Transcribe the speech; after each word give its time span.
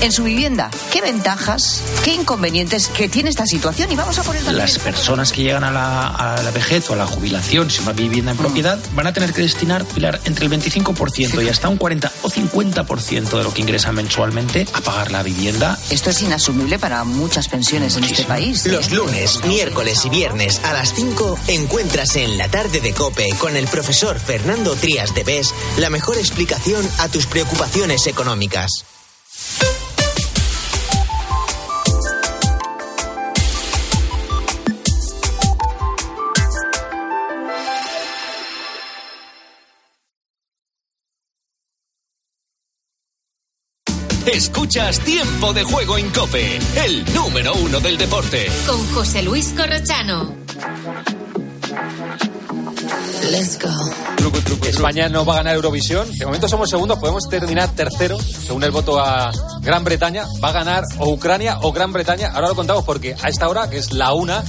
en 0.00 0.12
su 0.12 0.24
vivienda. 0.24 0.70
¿Qué 0.92 1.00
ventajas, 1.00 1.82
qué 2.04 2.14
inconvenientes 2.14 2.88
que 2.88 3.08
tiene 3.08 3.30
esta 3.30 3.46
situación? 3.46 3.90
Y 3.90 3.96
vamos 3.96 4.18
a 4.18 4.22
poner 4.22 4.42
también 4.42 4.64
Las 4.64 4.78
personas 4.78 5.32
que 5.32 5.42
llegan 5.42 5.64
a 5.64 5.70
la, 5.70 6.08
a 6.08 6.42
la 6.42 6.50
vejez 6.50 6.88
o 6.90 6.94
a 6.94 6.96
la 6.96 7.06
jubilación, 7.06 7.70
sin 7.70 7.84
una 7.84 7.92
vivienda 7.92 8.32
en 8.32 8.36
propiedad, 8.36 8.78
van 8.94 9.06
a 9.06 9.12
tener 9.12 9.32
que 9.32 9.42
destinar, 9.42 9.84
Pilar, 9.84 10.20
entre 10.24 10.46
el 10.46 10.52
25% 10.52 11.44
y 11.44 11.48
hasta 11.48 11.68
un 11.68 11.76
40 11.76 12.12
o 12.22 12.28
50% 12.28 13.38
de 13.38 13.44
lo 13.44 13.52
que 13.52 13.62
ingresan 13.62 13.94
mensualmente 13.94 14.66
a 14.72 14.80
pagar 14.80 15.10
la 15.10 15.22
vivienda. 15.22 15.78
Esto 15.90 16.10
es 16.10 16.22
inasumible 16.22 16.78
para 16.78 17.04
muchas 17.04 17.48
pensiones 17.48 17.96
en 17.96 18.04
este 18.04 18.24
país. 18.24 18.66
¿eh? 18.66 18.72
Los 18.72 18.90
lunes, 18.90 19.44
miércoles 19.44 20.04
y 20.04 20.10
viernes 20.10 20.60
a 20.64 20.72
las 20.72 20.94
5 20.94 21.38
encuentras 21.48 22.16
en 22.16 22.38
la 22.38 22.48
tarde 22.48 22.80
de 22.80 22.92
Cope 22.92 23.28
con 23.38 23.56
el 23.56 23.66
profesor 23.66 24.18
Fernando 24.18 24.74
Trías 24.74 25.14
de 25.14 25.24
Bes 25.24 25.54
la 25.78 25.90
mejor 25.90 26.18
explicación 26.18 26.86
a 26.98 27.08
tus 27.08 27.26
preocupaciones 27.26 28.06
económicas. 28.06 28.84
Escuchas 44.26 44.98
Tiempo 45.00 45.52
de 45.52 45.62
Juego 45.62 45.96
en 45.98 46.10
Cope, 46.10 46.58
el 46.84 47.14
número 47.14 47.54
uno 47.54 47.78
del 47.78 47.96
deporte. 47.96 48.46
Con 48.66 48.86
José 48.92 49.22
Luis 49.22 49.54
Corrochano. 49.56 50.34
Let's 53.30 53.58
go. 53.60 54.66
España 54.66 55.08
no 55.08 55.24
va 55.24 55.34
a 55.34 55.36
ganar 55.38 55.54
Eurovisión. 55.54 56.10
De 56.18 56.26
momento 56.26 56.48
somos 56.48 56.68
segundos, 56.68 56.98
podemos 56.98 57.28
terminar 57.28 57.70
tercero, 57.70 58.18
según 58.18 58.64
el 58.64 58.72
voto 58.72 58.98
a 58.98 59.30
Gran 59.62 59.84
Bretaña. 59.84 60.24
Va 60.42 60.48
a 60.48 60.52
ganar 60.52 60.84
o 60.98 61.10
Ucrania 61.10 61.58
o 61.62 61.72
Gran 61.72 61.92
Bretaña. 61.92 62.32
Ahora 62.34 62.48
lo 62.48 62.56
contamos 62.56 62.84
porque 62.84 63.14
a 63.22 63.28
esta 63.28 63.48
hora, 63.48 63.70
que 63.70 63.78
es 63.78 63.92
la 63.92 64.12
una, 64.12 64.42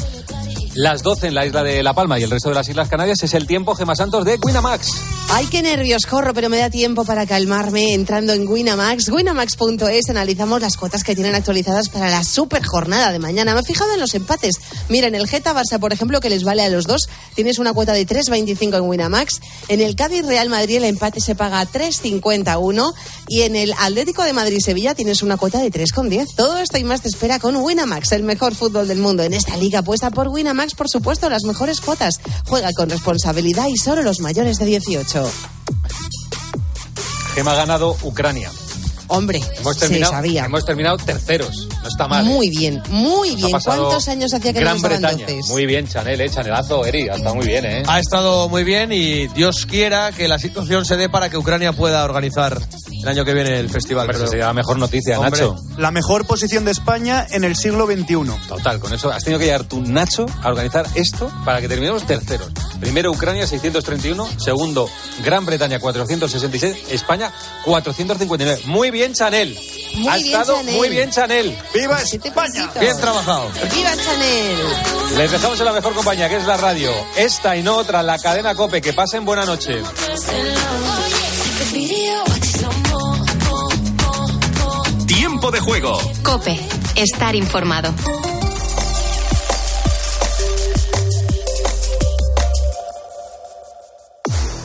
las 0.78 1.02
12 1.02 1.28
en 1.28 1.33
la 1.33 1.44
isla 1.44 1.64
de 1.64 1.81
La 1.81 1.94
Palma 1.94 2.20
y 2.20 2.23
el 2.23 2.30
resto 2.30 2.50
de 2.50 2.56
las 2.56 2.70
Islas 2.70 2.88
Canarias, 2.88 3.23
es 3.23 3.33
el 3.33 3.47
tiempo 3.47 3.73
Gema 3.73 3.95
Santos 3.95 4.23
de 4.23 4.38
Winamax. 4.39 4.92
Ay, 5.30 5.47
qué 5.47 5.61
nervios 5.61 6.06
corro, 6.06 6.33
pero 6.33 6.50
me 6.50 6.58
da 6.58 6.70
tiempo 6.70 7.03
para 7.03 7.25
calmarme 7.25 7.94
entrando 7.94 8.31
en 8.31 8.47
Winamax. 8.47 9.09
Winamax.es 9.09 10.09
analizamos 10.09 10.61
las 10.61 10.78
cuotas 10.78 11.03
que 11.03 11.16
tienen 11.16 11.36
actualizadas 11.36 11.89
para 11.89 12.09
la 12.09 12.23
super 12.23 12.64
jornada 12.64 13.11
de 13.11 13.20
mañana. 13.20 13.53
Me 13.53 13.59
he 13.59 13.64
fijado 13.64 13.94
en 13.94 14.00
los 14.00 14.14
empates. 14.16 14.55
Mira, 14.88 15.08
en 15.08 15.16
el 15.16 15.28
Geta 15.28 15.53
Barça, 15.53 15.80
por 15.80 15.92
ejemplo, 15.92 16.22
que 16.22 16.30
les 16.30 16.44
vale 16.44 16.64
a 16.64 16.70
los 16.70 16.86
dos, 16.86 17.09
tienes 17.36 17.59
una 17.59 17.73
cuota 17.73 17.92
de 17.92 18.08
3.25 18.08 18.78
en 18.78 18.83
Winamax. 18.83 19.42
En 19.67 19.81
el 19.81 19.95
Cádiz 19.95 20.25
Real 20.25 20.48
Madrid 20.48 20.78
el 20.78 20.86
empate 20.86 21.20
se 21.20 21.36
paga 21.36 21.66
3.51 21.66 22.94
y 23.28 23.42
en 23.42 23.55
el 23.55 23.73
Atlético 23.80 24.23
de 24.23 24.31
Madrid 24.31 24.59
Sevilla 24.64 24.95
tienes 24.95 25.23
una 25.23 25.36
cuota 25.36 25.59
de 25.59 25.72
3.10. 25.72 26.36
Todo 26.36 26.58
esto 26.58 26.78
y 26.78 26.83
más 26.86 27.02
te 27.02 27.09
espera 27.09 27.39
con 27.39 27.58
Winamax, 27.58 28.14
el 28.14 28.23
mejor 28.23 28.55
fútbol 28.55 28.88
del 28.88 29.00
mundo. 29.00 29.23
En 29.23 29.33
esta 29.33 29.58
liga 29.58 29.80
apuesta 29.80 30.09
por 30.09 30.30
Winamax, 30.30 30.66
por 30.75 30.89
supuesto, 30.89 31.29
las 31.29 31.43
mejores 31.43 31.81
cuotas. 31.81 32.19
Juega 32.45 32.71
con 32.73 32.89
responsabilidad 32.89 33.67
y 33.67 33.77
solo 33.77 34.01
los 34.03 34.19
mayores 34.19 34.57
de 34.59 34.65
18. 34.65 35.29
Gema 37.35 37.51
ha 37.51 37.55
ganado 37.55 37.95
Ucrania. 38.03 38.51
Hombre, 39.09 39.41
Hemos 39.59 39.75
se 39.75 39.81
terminado, 39.87 40.11
sabía. 40.11 40.43
hemos 40.45 40.65
terminado 40.65 40.97
terceros. 40.97 41.69
No 41.81 41.87
está 41.87 42.07
mal. 42.09 42.25
¿eh? 42.25 42.29
Muy 42.29 42.49
bien, 42.49 42.83
muy 42.89 43.29
Nos 43.29 43.37
bien. 43.37 43.59
¿Cuántos 43.63 44.07
años 44.09 44.33
hacía 44.33 44.51
que 44.51 44.59
no 44.59 44.65
Gran 44.65 44.81
daban 44.81 44.99
Bretaña. 44.99 45.23
entonces? 45.29 45.49
Muy 45.49 45.65
bien, 45.65 45.87
Chanel, 45.87 46.19
eh, 46.19 46.29
Chanelazo, 46.29 46.83
Eri. 46.85 47.07
Ha 47.07 47.15
estado 47.15 47.35
muy 47.35 47.45
bien, 47.45 47.65
¿eh? 47.65 47.83
Ha 47.87 47.99
estado 48.02 48.49
muy 48.49 48.65
bien 48.65 48.91
y 48.91 49.27
Dios 49.29 49.65
quiera 49.65 50.11
que 50.11 50.27
la 50.27 50.37
situación 50.39 50.83
se 50.83 50.97
dé 50.97 51.07
para 51.07 51.29
que 51.29 51.37
Ucrania 51.37 51.71
pueda 51.71 52.03
organizar 52.03 52.59
el 53.08 53.17
año 53.17 53.25
que 53.25 53.33
viene 53.33 53.59
el 53.59 53.69
festival. 53.69 54.05
Pero 54.08 54.19
Pero- 54.19 54.30
sería 54.30 54.45
la 54.47 54.53
mejor 54.53 54.77
noticia, 54.77 55.19
Hombre, 55.19 55.31
Nacho. 55.41 55.55
La 55.77 55.91
mejor 55.91 56.25
posición 56.25 56.66
de 56.66 56.72
España 56.72 57.25
en 57.30 57.44
el 57.44 57.55
siglo 57.55 57.86
XXI. 57.88 58.47
Total, 58.47 58.80
con 58.80 58.94
eso 58.94 59.09
has 59.11 59.23
tenido 59.23 59.39
que 59.39 59.45
llegar 59.45 59.64
tú, 59.64 59.81
Nacho, 59.81 60.25
a 60.44 60.49
organizar 60.49 60.86
esto 60.95 61.31
para 61.45 61.61
que 61.61 61.67
terminemos 61.67 62.05
terceros. 62.05 62.49
Primero 62.80 63.11
Ucrania 63.11 63.48
631, 63.48 64.27
segundo 64.37 64.89
Gran 65.23 65.45
Bretaña 65.45 65.80
466, 65.80 66.77
España 66.92 67.31
459. 67.65 68.61
Muy 68.65 68.92
bien, 68.92 69.14
Chanel. 69.14 69.58
Muy 69.95 70.08
ha 70.10 70.15
bien, 70.17 70.27
estado 70.27 70.58
Chanel. 70.58 70.76
muy 70.76 70.89
bien, 70.89 71.10
Chanel. 71.10 71.58
¡Viva 71.73 71.98
Siete 72.05 72.27
España! 72.27 72.70
Bien 72.80 72.98
trabajado. 72.99 73.49
¡Viva 73.73 73.92
Chanel! 73.95 74.58
Les 75.17 75.31
dejamos 75.31 75.58
en 75.60 75.65
la 75.65 75.73
mejor 75.73 75.93
compañía, 75.93 76.30
que 76.30 76.36
es 76.37 76.45
la 76.45 76.58
radio. 76.58 76.92
Esta 77.15 77.55
y 77.55 77.64
no 77.64 77.77
otra, 77.77 78.04
la 78.04 78.20
cadena 78.20 78.54
Cope. 78.54 78.81
Que 78.81 78.93
pasen 78.93 79.26
buena 79.26 79.45
noche. 79.45 79.81
De 85.52 85.61
Juego. 85.61 85.97
Cope. 86.23 86.59
Estar 86.97 87.33
informado. 87.33 87.93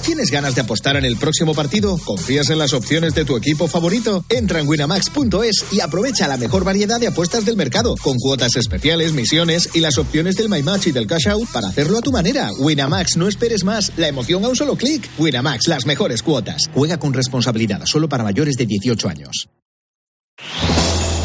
¿Tienes 0.04 0.30
ganas 0.32 0.56
de 0.56 0.62
apostar 0.62 0.96
en 0.96 1.04
el 1.04 1.16
próximo 1.16 1.54
partido? 1.54 1.96
¿Confías 2.04 2.50
en 2.50 2.58
las 2.58 2.72
opciones 2.72 3.14
de 3.14 3.24
tu 3.24 3.36
equipo 3.36 3.68
favorito? 3.68 4.24
Entra 4.28 4.58
en 4.58 4.68
winamax.es 4.68 5.66
y 5.70 5.80
aprovecha 5.80 6.26
la 6.26 6.36
mejor 6.36 6.64
variedad 6.64 6.98
de 6.98 7.06
apuestas 7.06 7.44
del 7.44 7.56
mercado, 7.56 7.94
con 8.02 8.18
cuotas 8.18 8.56
especiales, 8.56 9.12
misiones 9.12 9.68
y 9.74 9.80
las 9.80 9.98
opciones 9.98 10.34
del 10.34 10.48
My 10.48 10.64
Match 10.64 10.88
y 10.88 10.92
del 10.92 11.06
Cash 11.06 11.28
Out 11.28 11.48
para 11.52 11.68
hacerlo 11.68 11.98
a 11.98 12.02
tu 12.02 12.10
manera. 12.10 12.50
Winamax, 12.58 13.16
no 13.16 13.28
esperes 13.28 13.62
más. 13.62 13.92
La 13.96 14.08
emoción 14.08 14.44
a 14.44 14.48
un 14.48 14.56
solo 14.56 14.74
clic. 14.74 15.08
Winamax, 15.16 15.68
las 15.68 15.86
mejores 15.86 16.24
cuotas. 16.24 16.62
Juega 16.74 16.98
con 16.98 17.12
responsabilidad, 17.12 17.82
solo 17.84 18.08
para 18.08 18.24
mayores 18.24 18.56
de 18.56 18.66
18 18.66 19.08
años. 19.08 19.48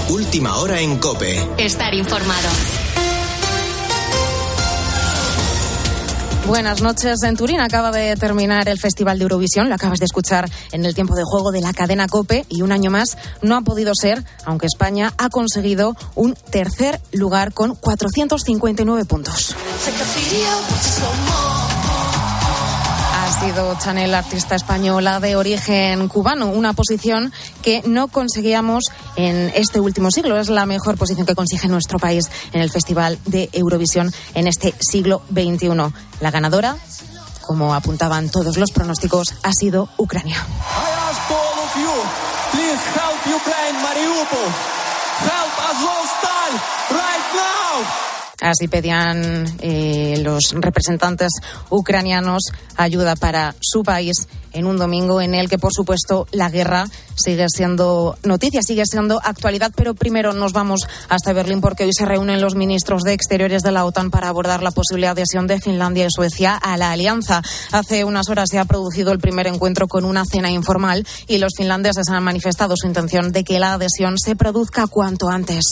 Última 0.10 0.56
hora 0.56 0.80
en 0.80 1.00
Cope. 1.00 1.46
Estar 1.58 1.94
informado. 1.94 2.48
Buenas 6.48 6.82
noches. 6.82 7.22
En 7.24 7.36
Turín 7.36 7.60
acaba 7.60 7.92
de 7.92 8.16
terminar 8.16 8.70
el 8.70 8.80
Festival 8.80 9.18
de 9.18 9.24
Eurovisión. 9.24 9.68
Lo 9.68 9.76
acabas 9.76 10.00
de 10.00 10.06
escuchar 10.06 10.50
en 10.72 10.86
el 10.86 10.96
tiempo 10.96 11.14
de 11.14 11.24
juego 11.26 11.52
de 11.52 11.60
la 11.60 11.74
cadena 11.74 12.08
Cope. 12.08 12.46
Y 12.48 12.62
un 12.62 12.72
año 12.72 12.90
más 12.90 13.18
no 13.42 13.58
ha 13.58 13.62
podido 13.62 13.92
ser, 14.00 14.24
aunque 14.46 14.68
España 14.68 15.14
ha 15.18 15.30
conseguido 15.30 15.94
un 16.16 16.36
tercer 16.36 17.02
lugar 17.12 17.54
con 17.54 17.76
459 17.76 19.04
puntos. 19.04 19.58
Ha 23.38 23.46
sido 23.46 23.78
Chanel, 23.78 24.16
artista 24.16 24.56
española 24.56 25.20
de 25.20 25.36
origen 25.36 26.08
cubano, 26.08 26.48
una 26.48 26.74
posición 26.74 27.32
que 27.62 27.84
no 27.86 28.08
conseguíamos 28.08 28.86
en 29.16 29.52
este 29.54 29.80
último 29.80 30.10
siglo. 30.10 30.40
Es 30.40 30.50
la 30.50 30.66
mejor 30.66 30.98
posición 30.98 31.28
que 31.28 31.36
consigue 31.36 31.68
nuestro 31.68 32.00
país 32.00 32.32
en 32.52 32.62
el 32.62 32.72
Festival 32.72 33.20
de 33.26 33.48
Eurovisión 33.54 34.12
en 34.34 34.48
este 34.48 34.74
siglo 34.80 35.22
XXI. 35.32 35.70
La 36.20 36.32
ganadora, 36.32 36.78
como 37.42 37.76
apuntaban 37.76 38.30
todos 38.30 38.58
los 38.58 38.72
pronósticos, 38.72 39.36
ha 39.44 39.54
sido 39.54 39.88
Ucrania. 39.98 40.38
Help 45.20 45.58
Así 48.40 48.68
pedían 48.68 49.48
eh, 49.62 50.22
los 50.22 50.54
representantes 50.54 51.32
ucranianos 51.72 52.44
ayuda 52.76 53.16
para 53.16 53.56
su 53.60 53.82
país 53.82 54.28
en 54.54 54.66
un 54.66 54.78
domingo 54.78 55.22
en 55.22 55.36
el 55.36 55.50
que, 55.50 55.58
por 55.58 55.74
supuesto, 55.74 56.28
la 56.32 56.50
guerra 56.50 56.88
sigue 57.16 57.46
siendo 57.50 58.18
noticia, 58.24 58.62
sigue 58.62 58.84
siendo 58.86 59.20
actualidad. 59.24 59.72
Pero 59.76 59.94
primero 59.94 60.34
nos 60.34 60.54
vamos 60.54 60.82
hasta 61.10 61.34
Berlín 61.34 61.62
porque 61.62 61.84
hoy 61.84 61.94
se 61.94 62.06
reúnen 62.06 62.42
los 62.42 62.56
ministros 62.56 63.04
de 63.04 63.14
Exteriores 63.14 63.62
de 63.62 63.72
la 63.72 63.86
OTAN 63.86 64.10
para 64.10 64.30
abordar 64.30 64.64
la 64.64 64.72
posible 64.72 65.08
adhesión 65.08 65.48
de 65.48 65.60
Finlandia 65.60 66.06
y 66.06 66.12
Suecia 66.12 66.56
a 66.56 66.78
la 66.78 66.92
alianza. 66.92 67.42
Hace 67.72 68.04
unas 68.04 68.30
horas 68.30 68.50
se 68.52 68.60
ha 68.60 68.66
producido 68.66 69.12
el 69.12 69.20
primer 69.20 69.48
encuentro 69.48 69.88
con 69.88 70.06
una 70.06 70.26
cena 70.26 70.50
informal 70.50 71.06
y 71.28 71.40
los 71.40 71.54
finlandeses 71.58 72.08
han 72.10 72.24
manifestado 72.24 72.76
su 72.78 72.88
intención 72.88 73.32
de 73.32 73.44
que 73.44 73.60
la 73.60 73.74
adhesión 73.74 74.18
se 74.18 74.36
produzca 74.36 74.88
cuanto 74.88 75.28
antes. 75.30 75.64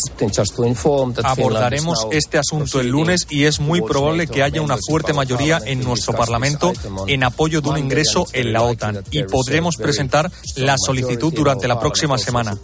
Abordaremos 1.23 2.07
este 2.11 2.37
asunto 2.37 2.54
el 2.81 2.87
lunes 2.89 3.27
y 3.29 3.45
es 3.45 3.59
muy 3.59 3.81
probable 3.81 4.27
que 4.27 4.43
haya 4.43 4.61
una 4.61 4.77
fuerte 4.77 5.13
mayoría 5.13 5.59
en 5.65 5.81
nuestro 5.83 6.13
Parlamento 6.13 6.73
en 7.07 7.23
apoyo 7.23 7.61
de 7.61 7.69
un 7.69 7.77
ingreso 7.77 8.27
en 8.33 8.53
la 8.53 8.63
OTAN 8.63 9.03
y 9.11 9.23
podremos 9.23 9.77
presentar 9.77 10.31
la 10.55 10.77
solicitud 10.77 11.33
durante 11.33 11.67
la 11.67 11.79
próxima 11.79 12.17
semana. 12.17 12.57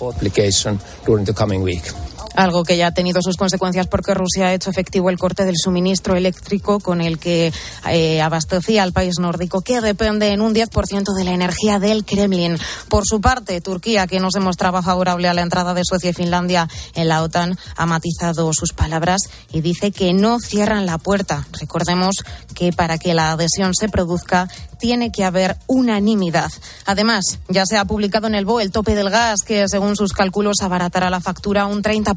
Algo 2.35 2.63
que 2.63 2.77
ya 2.77 2.87
ha 2.87 2.93
tenido 2.93 3.21
sus 3.21 3.37
consecuencias 3.37 3.87
porque 3.87 4.13
Rusia 4.13 4.47
ha 4.47 4.53
hecho 4.53 4.69
efectivo 4.69 5.09
el 5.09 5.17
corte 5.17 5.45
del 5.45 5.55
suministro 5.57 6.15
eléctrico 6.15 6.79
con 6.79 7.01
el 7.01 7.19
que 7.19 7.53
eh, 7.89 8.21
abastecía 8.21 8.83
al 8.83 8.93
país 8.93 9.15
nórdico, 9.19 9.61
que 9.61 9.81
depende 9.81 10.29
en 10.29 10.41
un 10.41 10.53
10% 10.53 11.15
de 11.15 11.23
la 11.23 11.31
energía 11.31 11.79
del 11.79 12.05
Kremlin. 12.05 12.57
Por 12.89 13.05
su 13.05 13.21
parte, 13.21 13.61
Turquía, 13.61 14.07
que 14.07 14.19
no 14.19 14.31
se 14.31 14.39
mostraba 14.39 14.81
favorable 14.81 15.27
a 15.27 15.33
la 15.33 15.41
entrada 15.41 15.73
de 15.73 15.83
Suecia 15.83 16.11
y 16.11 16.13
Finlandia 16.13 16.67
en 16.95 17.07
la 17.07 17.23
OTAN, 17.23 17.57
ha 17.75 17.85
matizado 17.85 18.51
sus 18.53 18.73
palabras 18.73 19.21
y 19.51 19.61
dice 19.61 19.91
que 19.91 20.13
no 20.13 20.39
cierran 20.39 20.85
la 20.85 20.97
puerta. 20.97 21.47
Recordemos 21.59 22.15
que 22.55 22.71
para 22.71 22.97
que 22.97 23.13
la 23.13 23.31
adhesión 23.31 23.73
se 23.73 23.89
produzca 23.89 24.47
tiene 24.81 25.11
que 25.11 25.23
haber 25.23 25.57
unanimidad. 25.67 26.51
Además, 26.85 27.39
ya 27.47 27.65
se 27.65 27.77
ha 27.77 27.85
publicado 27.85 28.27
en 28.27 28.35
el 28.35 28.45
BOE 28.45 28.63
el 28.63 28.71
tope 28.71 28.95
del 28.95 29.11
gas, 29.11 29.41
que 29.45 29.65
según 29.67 29.95
sus 29.95 30.11
cálculos 30.11 30.57
abaratará 30.61 31.09
la 31.09 31.21
factura 31.21 31.67
un 31.67 31.83
30%, 31.83 32.15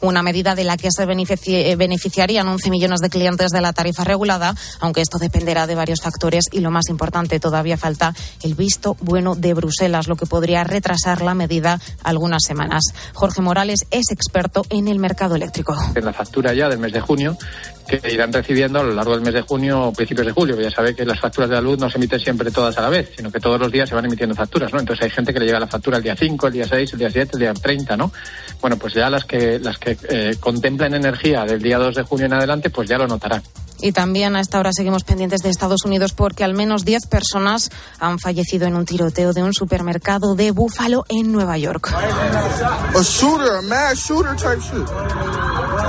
una 0.00 0.22
medida 0.22 0.54
de 0.54 0.64
la 0.64 0.76
que 0.76 0.90
se 0.90 1.06
benefici 1.06 1.74
beneficiarían 1.74 2.48
11 2.48 2.70
millones 2.70 3.00
de 3.00 3.10
clientes 3.10 3.50
de 3.50 3.60
la 3.60 3.72
tarifa 3.72 4.04
regulada, 4.04 4.54
aunque 4.80 5.00
esto 5.00 5.18
dependerá 5.18 5.66
de 5.66 5.74
varios 5.74 6.00
factores 6.00 6.44
y 6.52 6.60
lo 6.60 6.70
más 6.70 6.88
importante, 6.88 7.40
todavía 7.40 7.76
falta 7.76 8.14
el 8.42 8.54
visto 8.54 8.96
bueno 9.00 9.34
de 9.34 9.54
Bruselas, 9.54 10.08
lo 10.08 10.16
que 10.16 10.26
podría 10.26 10.64
retrasar 10.64 11.22
la 11.22 11.34
medida 11.34 11.80
algunas 12.02 12.42
semanas. 12.46 12.82
Jorge 13.14 13.42
Morales 13.42 13.86
es 13.90 14.10
experto 14.10 14.64
en 14.70 14.88
el 14.88 14.98
mercado 14.98 15.34
eléctrico. 15.34 15.76
En 15.94 16.04
la 16.04 16.12
factura 16.12 16.52
ya 16.54 16.68
del 16.68 16.78
mes 16.78 16.92
de 16.92 17.00
junio 17.00 17.36
que 17.86 18.00
irán 18.12 18.32
recibiendo 18.32 18.80
a 18.80 18.82
lo 18.82 18.94
largo 18.94 19.12
del 19.12 19.22
mes 19.22 19.34
de 19.34 19.42
junio 19.42 19.88
o 19.88 19.92
principios 19.92 20.26
de 20.26 20.32
julio. 20.32 20.60
Ya 20.60 20.70
sabe 20.70 20.94
que 20.94 21.04
las 21.04 21.20
facturas 21.20 21.50
de 21.50 21.56
la 21.56 21.62
luz 21.62 21.78
no 21.78 21.90
se 21.90 21.98
emiten 21.98 22.20
siempre 22.20 22.50
todas 22.50 22.76
a 22.78 22.82
la 22.82 22.88
vez, 22.88 23.10
sino 23.16 23.30
que 23.30 23.40
todos 23.40 23.58
los 23.58 23.70
días 23.70 23.88
se 23.88 23.94
van 23.94 24.04
emitiendo 24.04 24.34
facturas, 24.34 24.72
¿no? 24.72 24.80
Entonces 24.80 25.04
hay 25.04 25.10
gente 25.10 25.32
que 25.32 25.40
le 25.40 25.46
llega 25.46 25.60
la 25.60 25.66
factura 25.66 25.98
el 25.98 26.02
día 26.02 26.16
5, 26.16 26.46
el 26.46 26.52
día 26.52 26.66
6, 26.68 26.92
el 26.92 26.98
día 26.98 27.10
7, 27.10 27.30
el 27.34 27.40
día 27.40 27.54
30, 27.54 27.96
¿no? 27.96 28.12
Bueno, 28.60 28.76
pues 28.76 28.94
ya 28.94 29.10
las 29.10 29.24
que, 29.24 29.58
las 29.58 29.78
que 29.78 29.96
eh, 30.08 30.36
contemplan 30.38 30.94
energía 30.94 31.44
del 31.44 31.62
día 31.62 31.78
2 31.78 31.94
de 31.94 32.02
junio 32.02 32.26
en 32.26 32.34
adelante, 32.34 32.70
pues 32.70 32.88
ya 32.88 32.98
lo 32.98 33.06
notarán. 33.06 33.42
Y 33.82 33.92
también 33.92 34.36
a 34.36 34.40
esta 34.40 34.58
hora 34.58 34.72
seguimos 34.72 35.04
pendientes 35.04 35.40
de 35.40 35.48
Estados 35.48 35.84
Unidos 35.84 36.12
porque 36.12 36.44
al 36.44 36.54
menos 36.54 36.84
10 36.84 37.06
personas 37.06 37.70
han 37.98 38.18
fallecido 38.18 38.66
en 38.66 38.76
un 38.76 38.84
tiroteo 38.84 39.32
de 39.32 39.42
un 39.42 39.54
supermercado 39.54 40.34
de 40.34 40.50
Búfalo 40.50 41.04
en 41.08 41.32
Nueva 41.32 41.56
York. 41.56 41.90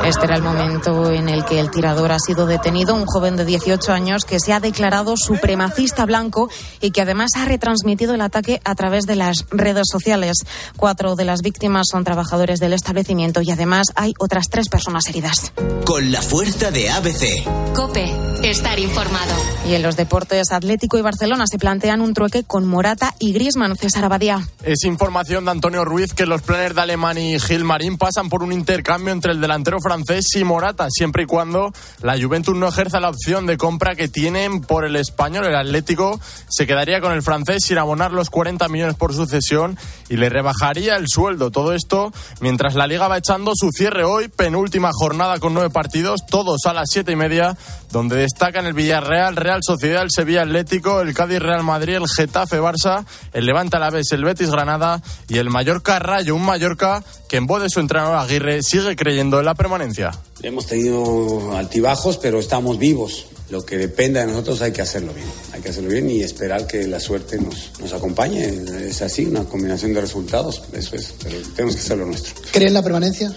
Este 0.04 0.26
era 0.26 0.36
el 0.36 0.42
momento 0.42 1.12
en 1.12 1.30
el 1.30 1.46
que 1.46 1.60
el 1.60 1.70
tirador 1.70 2.12
ha 2.12 2.18
sido 2.18 2.48
detenido, 2.48 2.96
un 2.96 3.06
joven 3.06 3.36
de 3.36 3.46
18 3.46 3.92
años 3.92 4.26
que 4.26 4.40
se 4.40 4.52
ha 4.52 4.60
declarado 4.60 5.16
supremacista 5.16 6.08
blanco 6.08 6.50
y 6.82 6.90
que 6.90 7.02
además 7.02 7.30
ha 7.38 7.46
retransmitido 7.46 8.16
el 8.16 8.22
ataque 8.22 8.60
a 8.64 8.74
través 8.74 9.06
de 9.06 9.16
las 9.16 9.46
redes 9.52 9.86
sociales. 9.92 10.38
Cuatro 10.76 11.16
de 11.16 11.26
las 11.26 11.42
víctimas 11.44 11.86
son 11.92 12.04
trabajadores 12.04 12.60
del 12.60 12.74
establecimiento 12.74 13.42
y 13.44 13.52
además 13.52 13.88
hay 13.96 14.16
otras 14.18 14.50
tres 14.50 14.70
personas 14.70 15.08
heridas. 15.08 15.54
Con 15.86 16.12
la 16.12 16.24
fuerza 16.24 16.72
de 16.72 16.90
ABC. 16.90 17.74
Cope, 17.76 18.12
estar 18.42 18.80
informado. 18.80 19.36
Y 19.68 19.76
en 19.76 19.84
los 19.84 19.98
deportes, 19.98 20.52
Atlético 20.52 20.98
y 20.98 21.04
Barcelona 21.04 21.46
se 21.46 21.60
plantean 21.60 22.02
un 22.02 22.16
trueque 22.16 22.44
con 22.44 22.68
Morata 22.68 23.14
y 23.20 23.34
Griezmann. 23.34 23.78
César 23.78 24.06
Abadía. 24.06 24.48
Es 24.64 24.84
información 24.84 25.46
de 25.46 25.52
Antonio 25.52 25.86
Ruiz 25.86 26.14
que 26.14 26.26
los 26.26 26.42
planes 26.42 26.74
de 26.74 26.82
Alemán 26.82 27.20
y 27.20 27.40
Gilmarín 27.40 28.00
pasan 28.00 28.30
por 28.30 28.42
un 28.42 28.52
intercambio 28.52 29.14
entre 29.14 29.32
el 29.32 29.40
delantero 29.40 29.78
francés 29.80 29.91
y 30.36 30.44
Morata, 30.44 30.88
siempre 30.90 31.24
y 31.24 31.26
cuando 31.26 31.74
la 32.02 32.20
Juventus 32.20 32.56
no 32.56 32.68
ejerza 32.68 33.00
la 33.00 33.10
opción 33.10 33.46
de 33.46 33.58
compra 33.58 33.96
que 33.96 34.08
tienen 34.08 34.62
por 34.62 34.86
el 34.86 34.96
español. 34.96 35.46
El 35.46 35.56
Atlético 35.56 36.20
se 36.50 36.66
quedaría 36.66 37.02
con 37.02 37.12
el 37.12 37.22
francés 37.22 37.66
sin 37.66 37.78
abonar 37.78 38.14
los 38.14 38.30
40 38.30 38.68
millones 38.70 38.96
por 38.96 39.14
sucesión 39.14 39.78
y 40.08 40.16
le 40.16 40.30
rebajaría 40.30 40.96
el 40.96 41.08
sueldo. 41.08 41.52
Todo 41.52 41.74
esto 41.74 42.14
mientras 42.40 42.76
la 42.76 42.88
liga 42.88 43.08
va 43.10 43.18
echando 43.18 43.52
su 43.56 43.70
cierre 43.72 44.06
hoy, 44.06 44.30
penúltima 44.30 44.92
jornada 44.94 45.40
con 45.40 45.54
nueve 45.54 45.70
partidos, 45.70 46.26
todos 46.26 46.66
a 46.66 46.74
las 46.74 46.90
siete 46.90 47.12
y 47.12 47.16
media, 47.18 47.58
donde 47.92 48.16
destacan 48.16 48.66
el 48.66 48.74
Villarreal, 48.74 49.36
Real 49.36 49.60
Sociedad, 49.62 50.04
el 50.04 50.12
Sevilla 50.12 50.44
Atlético, 50.44 51.02
el 51.02 51.14
Cádiz 51.14 51.40
Real 51.40 51.64
Madrid, 51.64 51.96
el 51.96 52.08
Getafe 52.08 52.62
Barça, 52.62 53.06
el 53.34 53.46
Levante 53.46 53.76
Alavés, 53.76 54.12
el 54.12 54.24
Betis 54.24 54.52
Granada 54.52 55.02
y 55.28 55.38
el 55.38 55.50
Mallorca 55.50 56.00
Rayo, 56.00 56.36
un 56.36 56.46
Mallorca 56.46 57.04
que 57.32 57.38
en 57.38 57.48
voz 57.48 57.62
de 57.62 57.70
su 57.70 57.80
entrenador 57.80 58.18
Aguirre 58.18 58.62
sigue 58.62 58.94
creyendo 58.98 59.40
en 59.40 59.46
la 59.46 59.56
permanencia. 59.56 60.12
Hemos 60.44 60.68
tenido 60.68 61.56
altibajos, 61.56 62.18
pero 62.18 62.42
estamos 62.42 62.78
vivos. 62.78 63.28
Lo 63.50 63.66
que 63.66 63.78
dependa 63.78 64.20
de 64.20 64.28
nosotros 64.28 64.62
hay 64.62 64.74
que 64.74 64.82
hacerlo 64.82 65.14
bien. 65.14 65.28
Hay 65.54 65.62
que 65.62 65.70
hacerlo 65.70 65.92
bien 65.92 66.10
y 66.12 66.24
esperar 66.24 66.68
que 66.68 66.86
la 66.88 67.00
suerte 67.00 67.38
nos, 67.40 67.72
nos 67.80 67.94
acompañe. 67.94 68.44
Es 68.86 69.02
así, 69.02 69.28
una 69.28 69.46
combinación 69.46 69.94
de 69.94 70.02
resultados. 70.02 70.62
Eso 70.74 70.98
es. 70.98 71.14
Pero 71.24 71.38
tenemos 71.56 71.76
que 71.78 71.82
hacer 71.82 72.00
lo 72.00 72.06
nuestro. 72.06 72.36
¿Cree 72.52 72.68
en 72.68 72.74
la 72.74 72.84
permanencia? 72.84 73.34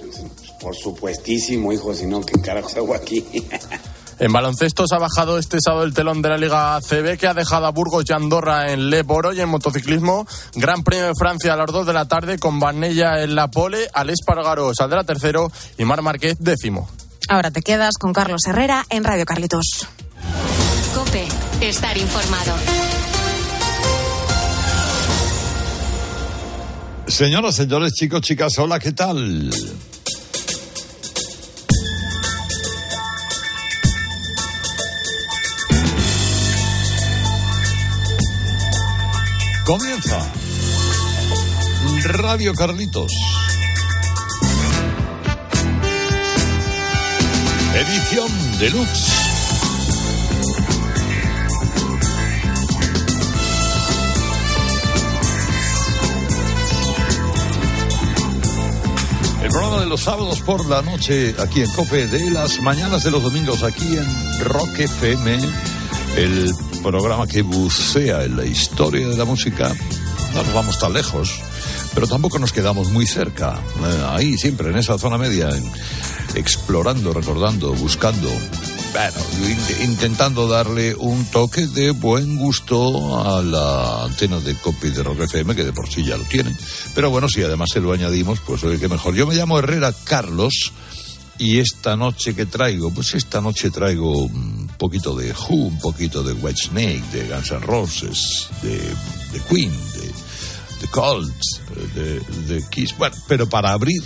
Por 0.61 0.75
supuestísimo, 0.75 1.73
hijo, 1.73 1.95
si 1.95 2.07
no, 2.07 2.21
¿qué 2.21 2.41
carajo 2.41 2.71
hago 2.77 2.95
aquí? 2.97 3.25
En 4.19 4.33
baloncesto 4.33 4.87
se 4.87 4.95
ha 4.95 4.99
bajado 4.99 5.39
este 5.39 5.59
sábado 5.61 5.85
el 5.85 5.93
telón 5.95 6.23
de 6.23 6.29
la 6.29 6.39
Liga 6.39 6.79
CB 6.81 7.19
que 7.19 7.27
ha 7.27 7.35
dejado 7.35 7.67
a 7.67 7.71
Burgos 7.71 8.05
y 8.09 8.13
Andorra 8.13 8.71
en 8.71 8.91
Le 8.91 9.03
Boro 9.03 9.33
y 9.33 9.41
en 9.41 9.49
motociclismo 9.49 10.27
Gran 10.55 10.83
Premio 10.83 11.07
de 11.07 11.13
Francia 11.19 11.53
a 11.53 11.57
las 11.57 11.67
2 11.67 11.87
de 11.87 11.93
la 11.93 12.07
tarde 12.07 12.39
con 12.39 12.61
Vanella 12.61 13.23
en 13.23 13.35
la 13.35 13.49
pole, 13.49 13.89
Alex 13.93 14.21
Pargaro 14.25 14.73
saldrá 14.75 15.05
tercero 15.05 15.51
y 15.79 15.85
Mar 15.85 16.03
Márquez 16.03 16.35
décimo. 16.39 16.89
Ahora 17.29 17.51
te 17.51 17.63
quedas 17.63 17.97
con 17.99 18.13
Carlos 18.13 18.43
Herrera 18.47 18.85
en 18.91 19.05
Radio 19.05 19.25
Carlitos. 19.25 19.89
Cope, 20.95 21.27
estar 21.61 21.97
informado. 21.97 22.55
Señoras, 27.07 27.55
señores, 27.55 27.93
chicos, 27.93 28.21
chicas, 28.23 28.59
hola, 28.59 28.79
¿qué 28.79 28.93
tal? 28.93 29.51
Comienza 39.65 40.31
Radio 42.05 42.53
Carlitos. 42.55 43.11
Edición 47.75 48.59
deluxe. 48.59 49.13
El 59.43 59.49
programa 59.49 59.81
de 59.81 59.87
los 59.87 60.03
sábados 60.03 60.41
por 60.43 60.67
la 60.67 60.83
noche 60.83 61.35
aquí 61.39 61.63
en 61.63 61.71
Cope, 61.71 62.07
de 62.07 62.31
las 62.31 62.61
mañanas 62.61 63.03
de 63.03 63.11
los 63.11 63.23
domingos 63.23 63.63
aquí 63.63 63.97
en 63.97 64.41
Rock 64.45 64.81
FM, 64.81 65.39
el 66.17 66.55
programa 66.85 67.27
que 67.27 67.43
bucea 67.43 68.25
en 68.25 68.37
la 68.37 68.45
historia 68.45 69.09
de 69.09 69.17
la 69.17 69.25
música. 69.25 69.75
No 70.35 70.43
nos 70.43 70.53
vamos 70.55 70.79
tan 70.79 70.93
lejos, 70.93 71.31
pero 71.95 72.07
tampoco 72.07 72.39
nos 72.39 72.53
quedamos 72.53 72.91
muy 72.91 73.07
cerca. 73.07 73.55
Eh, 73.85 74.05
ahí 74.11 74.37
siempre, 74.37 74.69
en 74.71 74.77
esa 74.77 74.99
zona 74.99 75.17
media, 75.19 75.49
explorando, 76.35 77.13
recordando, 77.13 77.73
buscando. 77.75 78.29
Bueno, 78.93 79.49
in- 79.49 79.91
intentando 79.91 80.47
darle 80.47 80.95
un 80.95 81.25
toque 81.27 81.67
de 81.67 81.91
buen 81.91 82.37
gusto 82.37 83.25
a 83.29 83.43
la 83.43 84.05
antena 84.05 84.39
de 84.41 84.55
copy 84.57 84.91
de 84.91 85.03
Rock 85.03 85.23
FM, 85.23 85.55
que 85.57 85.65
de 85.65 85.73
por 85.73 85.89
sí 85.91 86.05
ya 86.05 86.17
lo 86.17 86.25
tienen. 86.25 86.57
Pero 86.95 87.11
bueno, 87.11 87.29
si 87.29 87.43
además 87.43 87.71
se 87.73 87.81
lo 87.81 87.93
añadimos, 87.93 88.41
pues 88.47 88.63
oye, 88.63 88.79
qué 88.79 88.89
mejor. 88.89 89.15
Yo 89.15 89.27
me 89.27 89.35
llamo 89.35 89.59
Herrera 89.59 89.93
Carlos 90.05 90.73
y 91.39 91.59
esta 91.59 91.97
noche 91.97 92.35
que 92.37 92.47
traigo, 92.47 92.93
pues 92.93 93.15
esta 93.15 93.41
noche 93.41 93.71
traigo 93.71 94.29
un 94.75 94.79
poquito 94.79 95.15
de 95.15 95.33
Who, 95.33 95.69
un 95.69 95.79
poquito 95.79 96.23
de 96.25 96.33
Whitesnake, 96.33 97.05
de 97.13 97.29
Guns 97.29 97.53
N' 97.53 97.61
Roses, 97.61 98.49
de, 98.61 98.77
de 98.77 99.41
Queen, 99.49 99.71
de, 99.71 100.13
de 100.81 100.89
Cult, 100.91 101.33
de, 101.95 102.21
de 102.49 102.69
Kiss. 102.71 102.97
Bueno, 102.99 103.15
pero 103.29 103.49
para 103.49 103.73
abrir, 103.73 104.03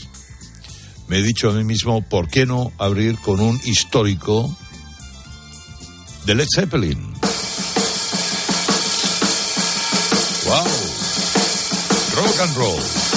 me 1.09 1.19
he 1.19 1.23
dicho 1.23 1.49
a 1.49 1.53
mí 1.55 1.65
mismo, 1.65 2.03
¿por 2.03 2.29
qué 2.29 2.45
no 2.45 2.71
abrir 2.77 3.19
con 3.19 3.41
un 3.41 3.59
histórico 3.65 4.55
de 6.27 6.35
Led 6.35 6.47
Zeppelin? 6.55 7.15
¡Wow! 10.45 10.65
Rock 12.15 12.41
and 12.41 12.57
roll. 12.57 13.08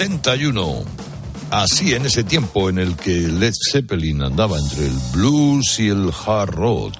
71. 0.00 0.82
Así 1.50 1.92
en 1.92 2.06
ese 2.06 2.24
tiempo 2.24 2.70
en 2.70 2.78
el 2.78 2.96
que 2.96 3.10
Led 3.10 3.52
Zeppelin 3.70 4.22
andaba 4.22 4.58
entre 4.58 4.86
el 4.86 4.96
blues 5.12 5.78
y 5.78 5.88
el 5.88 6.10
hard 6.24 6.52
rock, 6.52 6.94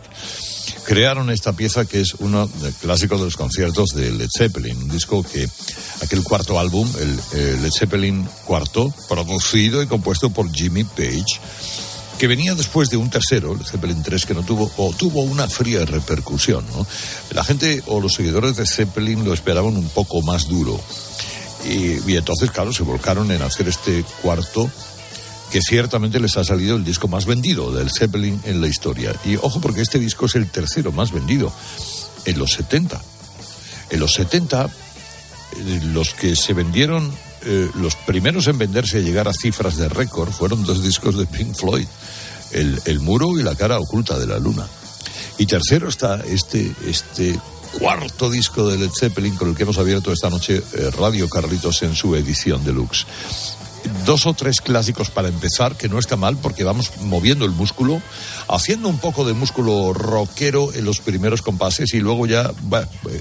crearon 0.84 1.30
esta 1.30 1.54
pieza 1.54 1.86
que 1.86 2.02
es 2.02 2.12
uno 2.18 2.46
de 2.46 2.70
clásicos 2.72 3.18
de 3.20 3.24
los 3.24 3.38
conciertos 3.38 3.94
de 3.94 4.12
Led 4.12 4.28
Zeppelin, 4.36 4.76
un 4.76 4.90
disco 4.90 5.22
que 5.22 5.48
aquel 6.02 6.22
cuarto 6.22 6.60
álbum, 6.60 6.86
el, 7.00 7.18
eh, 7.32 7.58
Led 7.62 7.70
Zeppelin 7.70 8.28
cuarto, 8.44 8.92
producido 9.08 9.82
y 9.82 9.86
compuesto 9.86 10.28
por 10.28 10.52
Jimmy 10.52 10.84
Page, 10.84 11.40
que 12.18 12.26
venía 12.26 12.54
después 12.54 12.90
de 12.90 12.98
un 12.98 13.08
tercero, 13.08 13.54
el 13.54 13.64
Zeppelin 13.64 14.02
3, 14.02 14.26
que 14.26 14.34
no 14.34 14.42
tuvo 14.42 14.70
o 14.76 14.92
tuvo 14.92 15.22
una 15.22 15.48
fría 15.48 15.86
repercusión. 15.86 16.66
¿no? 16.76 16.86
La 17.30 17.44
gente 17.44 17.82
o 17.86 17.98
los 17.98 18.12
seguidores 18.12 18.56
de 18.56 18.66
Zeppelin 18.66 19.24
lo 19.24 19.32
esperaban 19.32 19.74
un 19.78 19.88
poco 19.88 20.20
más 20.20 20.48
duro. 20.48 20.78
Y, 21.64 22.16
entonces, 22.16 22.50
claro, 22.50 22.72
se 22.72 22.82
volcaron 22.82 23.30
en 23.30 23.42
hacer 23.42 23.68
este 23.68 24.04
cuarto 24.22 24.70
que 25.50 25.60
ciertamente 25.60 26.20
les 26.20 26.36
ha 26.36 26.44
salido 26.44 26.76
el 26.76 26.84
disco 26.84 27.08
más 27.08 27.26
vendido 27.26 27.72
del 27.72 27.90
Zeppelin 27.90 28.40
en 28.44 28.60
la 28.60 28.68
historia. 28.68 29.14
Y 29.24 29.36
ojo, 29.36 29.60
porque 29.60 29.82
este 29.82 29.98
disco 29.98 30.26
es 30.26 30.36
el 30.36 30.48
tercero 30.48 30.92
más 30.92 31.12
vendido 31.12 31.52
en 32.24 32.38
los 32.38 32.52
70. 32.52 33.00
En 33.90 34.00
los 34.00 34.12
70, 34.12 34.66
eh, 34.66 35.80
los 35.92 36.14
que 36.14 36.36
se 36.36 36.54
vendieron, 36.54 37.12
eh, 37.42 37.68
los 37.74 37.96
primeros 37.96 38.46
en 38.46 38.58
venderse 38.58 39.00
y 39.00 39.02
llegar 39.02 39.28
a 39.28 39.32
cifras 39.32 39.76
de 39.76 39.88
récord 39.88 40.30
fueron 40.30 40.64
dos 40.64 40.82
discos 40.82 41.18
de 41.18 41.26
Pink 41.26 41.54
Floyd, 41.54 41.86
el, 42.52 42.80
el 42.84 43.00
muro 43.00 43.38
y 43.38 43.42
la 43.42 43.56
cara 43.56 43.80
oculta 43.80 44.18
de 44.18 44.28
la 44.28 44.38
luna. 44.38 44.66
Y 45.38 45.46
tercero 45.46 45.88
está 45.88 46.22
este, 46.26 46.72
este 46.86 47.38
cuarto 47.78 48.30
disco 48.30 48.68
de 48.68 48.78
Led 48.78 48.90
Zeppelin 48.98 49.36
con 49.36 49.50
el 49.50 49.56
que 49.56 49.62
hemos 49.62 49.78
abierto 49.78 50.12
esta 50.12 50.30
noche 50.30 50.56
eh, 50.56 50.90
Radio 50.90 51.28
Carlitos 51.28 51.82
en 51.82 51.94
su 51.94 52.14
edición 52.14 52.64
deluxe 52.64 53.06
dos 54.04 54.26
o 54.26 54.34
tres 54.34 54.60
clásicos 54.60 55.10
para 55.10 55.28
empezar, 55.28 55.76
que 55.76 55.88
no 55.88 55.98
está 55.98 56.16
mal 56.16 56.36
porque 56.36 56.64
vamos 56.64 56.92
moviendo 57.00 57.44
el 57.44 57.50
músculo, 57.52 58.02
haciendo 58.48 58.88
un 58.88 58.98
poco 58.98 59.24
de 59.24 59.32
músculo 59.32 59.92
rockero 59.92 60.72
en 60.74 60.84
los 60.84 61.00
primeros 61.00 61.42
compases 61.42 61.94
y 61.94 62.00
luego 62.00 62.26
ya 62.26 62.52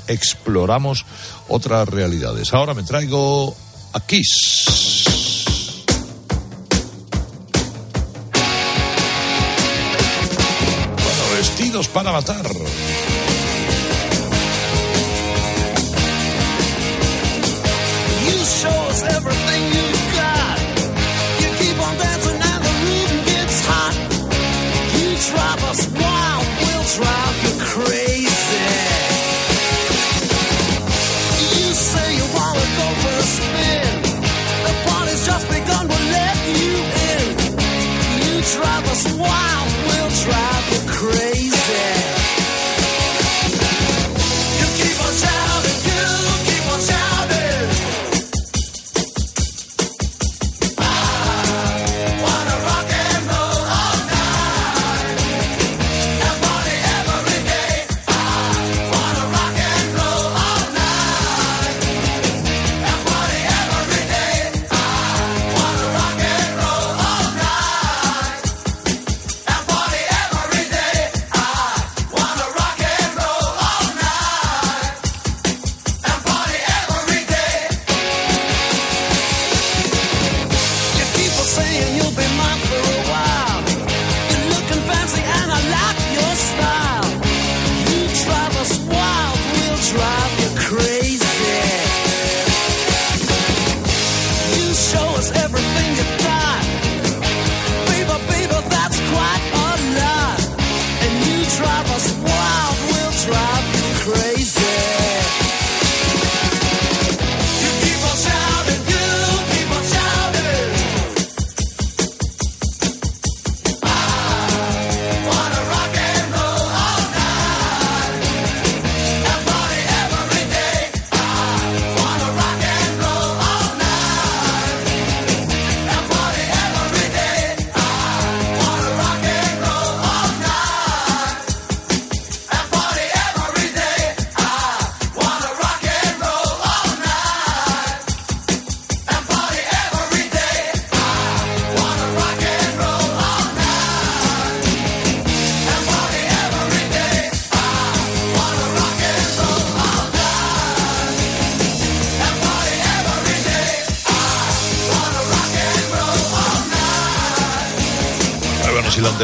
exploramos 0.07 1.05
otras 1.47 1.87
realidades. 1.87 2.53
Ahora 2.53 2.73
me 2.73 2.83
traigo 2.83 3.55
a 3.93 3.99
Kiss. 4.01 5.05
Para 11.93 12.11
matar. 12.11 12.45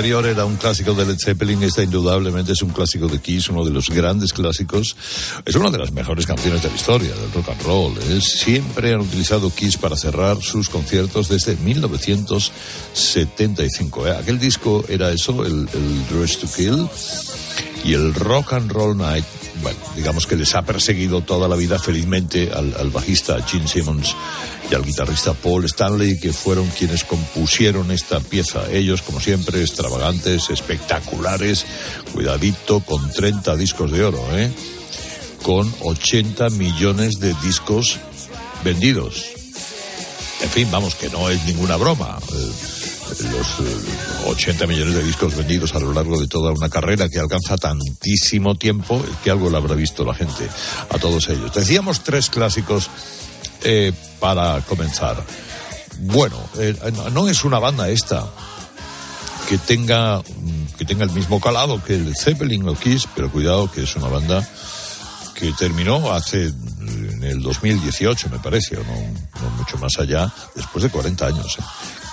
Era 0.05 0.45
un 0.45 0.57
clásico 0.57 0.93
de 0.93 1.03
Led 1.03 1.17
Zeppelin, 1.17 1.63
esta 1.63 1.81
indudablemente 1.81 2.51
es 2.51 2.61
un 2.61 2.69
clásico 2.69 3.07
de 3.07 3.19
Kiss, 3.19 3.49
uno 3.49 3.65
de 3.65 3.71
los 3.71 3.89
grandes 3.89 4.33
clásicos. 4.33 4.95
Es 5.43 5.55
una 5.55 5.71
de 5.71 5.79
las 5.79 5.91
mejores 5.91 6.27
canciones 6.27 6.61
de 6.61 6.69
la 6.69 6.75
historia 6.75 7.09
del 7.09 7.31
rock 7.31 7.49
and 7.49 7.63
roll. 7.63 7.97
¿eh? 7.97 8.21
Siempre 8.21 8.93
han 8.93 9.01
utilizado 9.01 9.49
Kiss 9.49 9.77
para 9.77 9.95
cerrar 9.95 10.39
sus 10.43 10.69
conciertos 10.69 11.27
desde 11.27 11.55
1975. 11.55 14.07
¿eh? 14.07 14.11
Aquel 14.11 14.37
disco 14.37 14.85
era 14.87 15.11
eso, 15.11 15.43
el, 15.43 15.67
el 15.73 16.03
to 16.39 16.47
Kill 16.55 16.87
y 17.83 17.95
el 17.95 18.13
Rock 18.13 18.53
and 18.53 18.71
Roll 18.71 18.95
Night. 18.95 19.25
Bueno, 19.63 19.79
digamos 19.95 20.27
que 20.27 20.35
les 20.35 20.53
ha 20.53 20.61
perseguido 20.61 21.21
toda 21.21 21.47
la 21.47 21.55
vida 21.55 21.79
felizmente 21.79 22.51
al, 22.53 22.75
al 22.79 22.91
bajista 22.91 23.41
Gene 23.41 23.67
Simmons 23.67 24.15
y 24.69 24.75
al 24.75 24.83
guitarrista 24.83 25.33
Paul 25.33 25.65
Stanley, 25.65 26.19
que 26.19 26.33
fueron 26.33 26.67
quienes 26.69 27.03
compusieron 27.03 27.91
esta 27.91 28.19
pieza. 28.19 28.71
Ellos, 28.71 29.01
como 29.01 29.19
siempre, 29.19 29.61
extravagantes, 29.61 30.49
espectaculares, 30.49 31.65
cuidadito, 32.13 32.79
con 32.79 33.11
30 33.11 33.55
discos 33.55 33.91
de 33.91 34.03
oro, 34.03 34.23
¿eh? 34.37 34.51
con 35.43 35.71
80 35.81 36.49
millones 36.51 37.19
de 37.19 37.35
discos 37.43 37.99
vendidos. 38.63 39.25
En 40.41 40.49
fin, 40.49 40.67
vamos, 40.71 40.95
que 40.95 41.09
no 41.09 41.29
es 41.29 41.43
ninguna 41.45 41.75
broma. 41.75 42.17
Eh, 42.33 42.51
los 43.31 43.59
eh, 43.59 44.27
80 44.27 44.65
millones 44.65 44.95
de 44.95 45.03
discos 45.03 45.35
vendidos 45.35 45.75
a 45.75 45.79
lo 45.79 45.93
largo 45.93 46.19
de 46.19 46.27
toda 46.27 46.51
una 46.51 46.69
carrera 46.69 47.07
que 47.07 47.19
alcanza 47.19 47.55
tantísimo 47.55 48.55
tiempo 48.55 49.03
que 49.23 49.29
algo 49.29 49.49
lo 49.49 49.57
habrá 49.57 49.75
visto 49.75 50.03
la 50.03 50.15
gente 50.15 50.49
a 50.89 50.97
todos 50.97 51.29
ellos. 51.29 51.53
Decíamos 51.53 52.03
tres 52.03 52.29
clásicos 52.29 52.89
eh, 53.65 53.91
para 54.19 54.61
comenzar. 54.61 55.21
Bueno, 55.99 56.37
eh, 56.57 56.75
no 57.11 57.27
es 57.27 57.43
una 57.43 57.59
banda 57.59 57.89
esta 57.89 58.25
que 59.49 59.57
tenga 59.57 60.21
que 60.77 60.85
tenga 60.85 61.03
el 61.05 61.11
mismo 61.11 61.39
calado 61.39 61.81
que 61.83 61.95
el 61.95 62.15
Zeppelin 62.15 62.67
o 62.67 62.75
Kiss, 62.75 63.07
pero 63.15 63.31
cuidado 63.31 63.71
que 63.71 63.83
es 63.83 63.95
una 63.95 64.07
banda 64.07 64.47
que 65.33 65.51
terminó 65.53 66.11
hace 66.11 66.45
en 66.45 67.23
el 67.23 67.41
2018, 67.41 68.29
me 68.29 68.39
parece, 68.39 68.77
o 68.77 68.83
no, 68.83 69.49
mucho 69.57 69.77
más 69.77 69.97
allá, 69.99 70.31
después 70.55 70.83
de 70.83 70.89
40 70.89 71.27
años. 71.27 71.57
¿eh? 71.59 71.63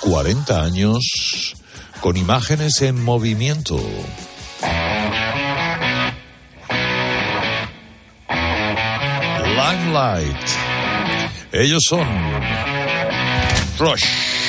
40 0.00 0.62
años 0.62 1.54
con 2.00 2.16
imágenes 2.16 2.82
en 2.82 3.02
movimiento. 3.02 3.80
Limelight. 9.54 10.61
Ellos 11.52 11.82
son 11.86 12.06
Rush. 13.78 14.41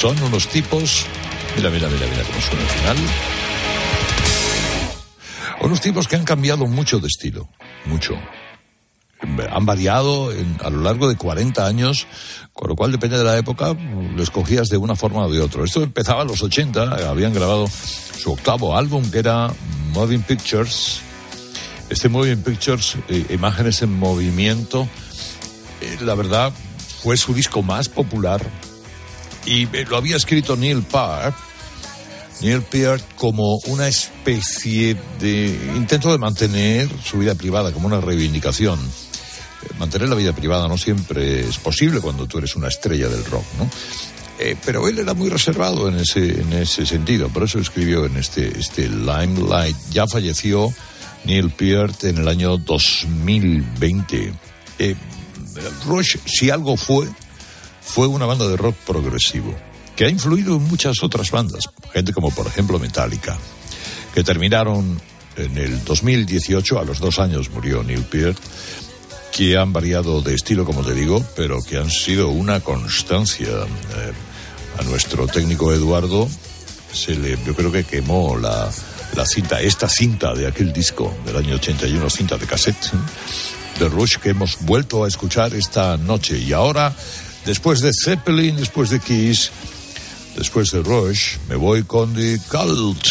Son 0.00 0.20
unos 0.22 0.48
tipos. 0.48 1.04
Mira, 1.56 1.68
mira, 1.68 1.86
mira, 1.90 2.06
mira 2.06 2.22
cómo 2.22 2.40
suena 2.40 2.62
el 2.62 2.68
final. 2.70 2.96
Unos 5.60 5.80
tipos 5.82 6.08
que 6.08 6.16
han 6.16 6.24
cambiado 6.24 6.66
mucho 6.66 7.00
de 7.00 7.08
estilo. 7.08 7.50
Mucho. 7.84 8.14
Han 9.20 9.66
variado 9.66 10.32
a 10.64 10.70
lo 10.70 10.80
largo 10.80 11.06
de 11.06 11.16
40 11.16 11.66
años, 11.66 12.06
con 12.54 12.70
lo 12.70 12.76
cual 12.76 12.92
depende 12.92 13.18
de 13.18 13.24
la 13.24 13.36
época, 13.36 13.76
lo 14.16 14.22
escogías 14.22 14.70
de 14.70 14.78
una 14.78 14.96
forma 14.96 15.26
o 15.26 15.30
de 15.30 15.42
otra. 15.42 15.64
Esto 15.64 15.82
empezaba 15.82 16.22
en 16.22 16.28
los 16.28 16.42
80, 16.42 17.10
habían 17.10 17.34
grabado 17.34 17.66
su 17.68 18.32
octavo 18.32 18.78
álbum 18.78 19.10
que 19.10 19.18
era 19.18 19.52
Moving 19.92 20.22
Pictures. 20.22 21.02
Este 21.90 22.08
Moving 22.08 22.42
Pictures, 22.42 22.96
eh, 23.10 23.26
imágenes 23.28 23.82
en 23.82 23.98
movimiento, 23.98 24.88
eh, 25.82 25.98
la 26.00 26.14
verdad 26.14 26.54
fue 27.02 27.18
su 27.18 27.34
disco 27.34 27.60
más 27.60 27.90
popular 27.90 28.40
y 29.46 29.64
eh, 29.76 29.86
lo 29.88 29.96
había 29.96 30.16
escrito 30.16 30.56
Neil 30.56 30.82
Park 30.82 31.36
Neil 32.42 32.62
Peart 32.62 33.04
como 33.16 33.58
una 33.66 33.86
especie 33.88 34.96
de 35.20 35.46
intento 35.76 36.10
de 36.10 36.18
mantener 36.18 36.88
su 37.04 37.18
vida 37.18 37.34
privada 37.34 37.72
como 37.72 37.86
una 37.86 38.00
reivindicación. 38.00 38.78
Eh, 38.80 39.68
Mantener 39.78 40.08
la 40.08 40.14
vida 40.14 40.32
privada 40.32 40.66
no 40.66 40.78
siempre 40.78 41.40
es 41.40 41.58
posible 41.58 42.00
cuando 42.00 42.26
tú 42.26 42.38
eres 42.38 42.56
una 42.56 42.68
estrella 42.68 43.08
del 43.08 43.24
rock, 43.26 43.44
¿no? 43.58 43.68
Eh, 44.38 44.56
pero 44.64 44.88
él 44.88 44.98
era 44.98 45.12
muy 45.12 45.28
reservado 45.28 45.86
en 45.88 45.96
ese, 45.96 46.40
en 46.40 46.54
ese 46.54 46.86
sentido, 46.86 47.28
por 47.28 47.42
eso 47.42 47.58
escribió 47.58 48.06
en 48.06 48.16
este, 48.16 48.58
este 48.58 48.88
Limelight. 48.88 49.76
Ya 49.90 50.06
falleció 50.06 50.72
Neil 51.24 51.50
Peart 51.50 52.04
en 52.04 52.18
el 52.18 52.28
año 52.28 52.56
2020. 52.56 54.32
Eh, 54.78 54.94
Rush, 55.86 56.16
si 56.24 56.48
algo 56.48 56.78
fue, 56.78 57.06
fue 57.80 58.06
una 58.06 58.26
banda 58.26 58.46
de 58.48 58.56
rock 58.56 58.76
progresivo, 58.86 59.54
que 59.96 60.04
ha 60.04 60.08
influido 60.08 60.56
en 60.56 60.62
muchas 60.62 61.02
otras 61.02 61.30
bandas, 61.30 61.64
gente 61.92 62.12
como 62.12 62.30
por 62.30 62.46
ejemplo 62.46 62.78
Metallica, 62.78 63.38
que 64.14 64.24
terminaron 64.24 65.00
en 65.36 65.56
el 65.56 65.84
2018, 65.84 66.78
a 66.78 66.84
los 66.84 66.98
dos 66.98 67.18
años 67.18 67.50
murió 67.50 67.82
Neil 67.82 68.04
Peart, 68.04 68.38
que 69.32 69.56
han 69.56 69.72
variado 69.72 70.22
de 70.22 70.34
estilo, 70.34 70.64
como 70.64 70.82
te 70.82 70.94
digo, 70.94 71.24
pero 71.36 71.62
que 71.62 71.78
han 71.78 71.90
sido 71.90 72.28
una 72.28 72.60
constancia. 72.60 73.48
Eh, 73.48 74.12
a 74.78 74.82
nuestro 74.82 75.26
técnico 75.26 75.72
Eduardo 75.72 76.28
se 76.92 77.14
le, 77.14 77.38
yo 77.44 77.54
creo 77.54 77.70
que 77.70 77.84
quemó 77.84 78.36
la, 78.36 78.70
la 79.14 79.26
cinta, 79.26 79.60
esta 79.60 79.88
cinta 79.88 80.34
de 80.34 80.46
aquel 80.46 80.72
disco 80.72 81.14
del 81.24 81.36
año 81.36 81.56
81, 81.56 82.10
cinta 82.10 82.36
de 82.36 82.46
cassette 82.46 82.86
¿eh? 82.86 83.80
de 83.80 83.88
Rush 83.88 84.18
que 84.18 84.30
hemos 84.30 84.58
vuelto 84.60 85.04
a 85.04 85.08
escuchar 85.08 85.54
esta 85.54 85.96
noche. 85.96 86.38
Y 86.38 86.52
ahora, 86.52 86.94
después 87.44 87.80
de 87.80 87.90
Zeppelin, 87.92 88.56
después 88.56 88.90
de 88.90 89.00
Kiss, 89.00 89.50
después 90.36 90.70
de 90.70 90.82
Rush, 90.82 91.36
me 91.48 91.56
voy 91.56 91.82
con 91.84 92.14
The 92.14 92.38
Cult. 92.48 93.06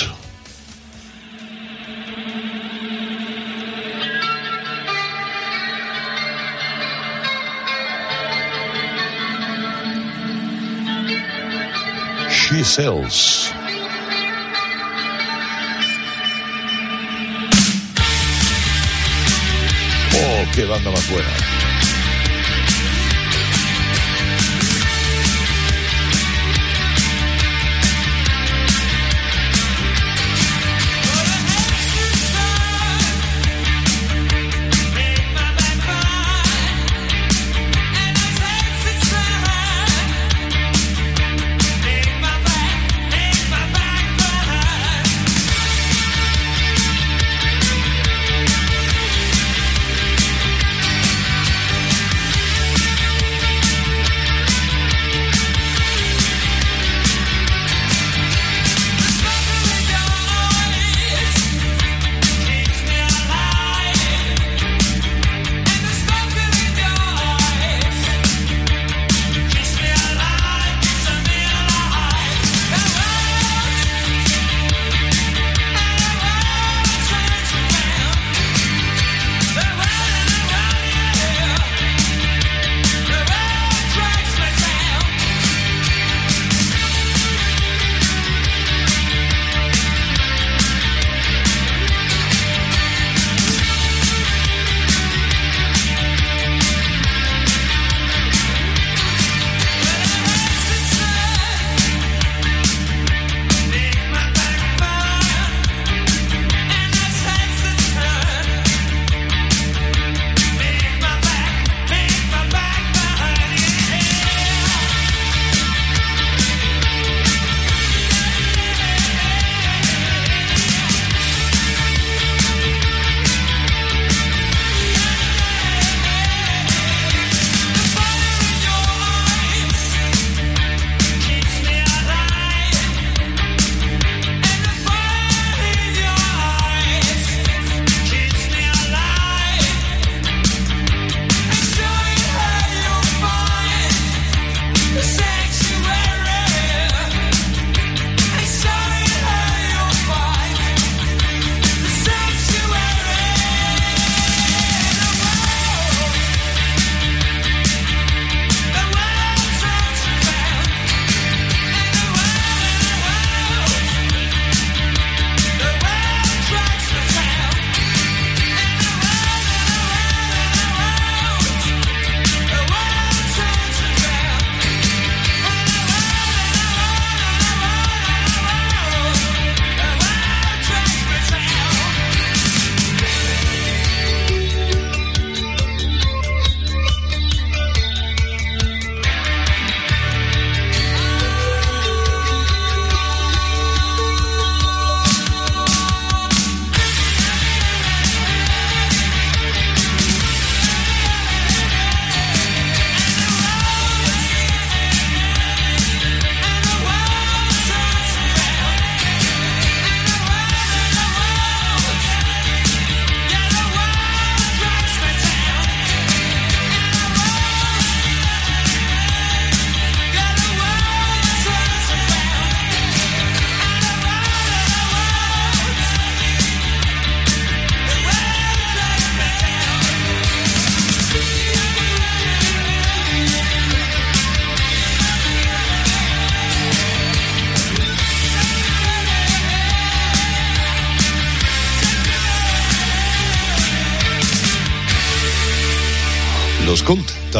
She 12.29 12.63
sells. 12.63 13.51
Oh, 20.11 20.45
qué 20.55 20.65
banda 20.65 20.89
más 20.89 21.09
buena. 21.11 21.58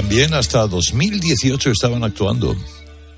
También 0.10 0.34
hasta 0.34 0.66
2018 0.66 1.70
estaban 1.70 2.04
actuando. 2.04 2.56